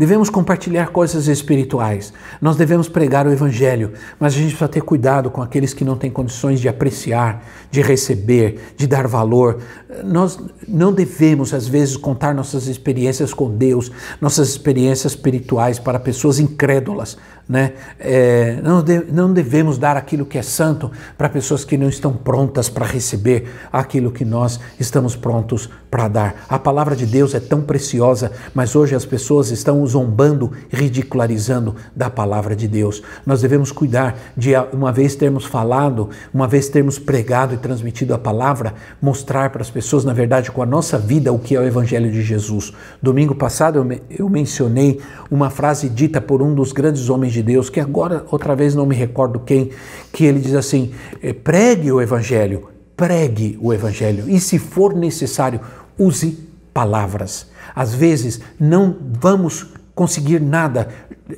[0.01, 5.29] devemos compartilhar coisas espirituais, nós devemos pregar o Evangelho, mas a gente precisa ter cuidado
[5.29, 9.59] com aqueles que não têm condições de apreciar, de receber, de dar valor.
[10.03, 16.39] Nós não devemos, às vezes, contar nossas experiências com Deus, nossas experiências espirituais para pessoas
[16.39, 17.15] incrédulas.
[17.47, 17.73] Né?
[17.99, 22.13] É, não, de, não devemos dar aquilo que é santo para pessoas que não estão
[22.13, 26.45] prontas para receber aquilo que nós estamos prontos para dar.
[26.47, 32.09] A palavra de Deus é tão preciosa, mas hoje as pessoas estão zombando, ridicularizando da
[32.09, 33.03] palavra de Deus.
[33.25, 38.17] Nós devemos cuidar de, uma vez termos falado, uma vez termos pregado e transmitido a
[38.17, 41.63] palavra, mostrar para as pessoas, na verdade, com a nossa vida, o que é o
[41.63, 42.71] Evangelho de Jesus.
[43.01, 47.43] Domingo passado eu, eu mencionei uma frase dita por um dos grandes homens de de
[47.43, 49.71] Deus, que agora outra vez não me recordo quem,
[50.13, 55.59] que ele diz assim: eh, pregue o evangelho, pregue o evangelho e se for necessário,
[55.97, 56.37] use
[56.73, 57.47] palavras.
[57.75, 60.89] Às vezes não vamos conseguir nada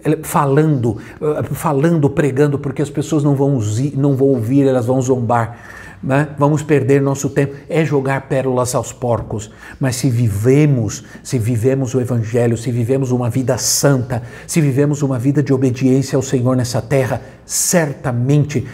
[0.04, 3.60] eh, falando, eh, falando, pregando, porque as pessoas não vão,
[3.96, 5.58] não vão ouvir, elas vão zombar
[6.04, 6.30] né?
[6.38, 9.50] vamos perder nosso tempo, é jogar pérolas aos porcos.
[9.80, 15.18] Mas se vivemos, se vivemos o Evangelho, se vivemos uma vida santa, se vivemos uma
[15.18, 18.68] vida de obediência ao Senhor nessa terra, certamente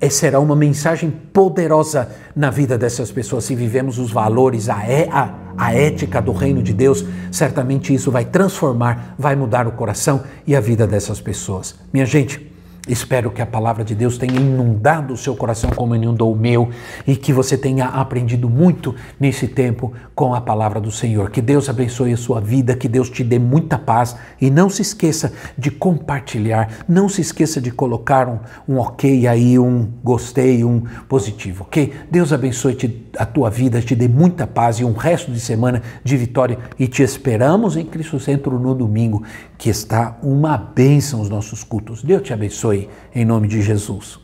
[0.00, 3.44] eh, será uma mensagem poderosa na vida dessas pessoas.
[3.44, 4.76] Se vivemos os valores, a,
[5.10, 10.22] a, a ética do reino de Deus, certamente isso vai transformar, vai mudar o coração
[10.46, 11.74] e a vida dessas pessoas.
[11.92, 12.55] Minha gente,
[12.88, 16.70] Espero que a palavra de Deus tenha inundado o seu coração como inundou o meu
[17.04, 21.30] e que você tenha aprendido muito nesse tempo com a palavra do Senhor.
[21.30, 24.82] Que Deus abençoe a sua vida, que Deus te dê muita paz e não se
[24.82, 30.82] esqueça de compartilhar, não se esqueça de colocar um, um ok aí, um gostei, um
[31.08, 31.92] positivo, ok?
[32.08, 35.82] Deus abençoe te, a tua vida, te dê muita paz e um resto de semana
[36.04, 39.24] de vitória e te esperamos em Cristo Centro no domingo,
[39.58, 42.02] que está uma bênção os nossos cultos.
[42.02, 44.18] Deus te abençoe em nome de Jesus.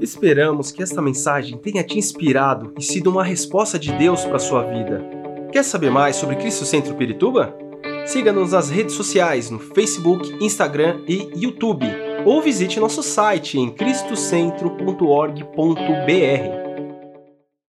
[0.00, 4.40] Esperamos que esta mensagem tenha te inspirado e sido uma resposta de Deus para a
[4.40, 5.04] sua vida.
[5.52, 7.54] Quer saber mais sobre Cristo Centro Pirituba?
[8.06, 11.86] Siga-nos nas redes sociais no Facebook, Instagram e YouTube,
[12.24, 16.69] ou visite nosso site em cristocentro.org.br.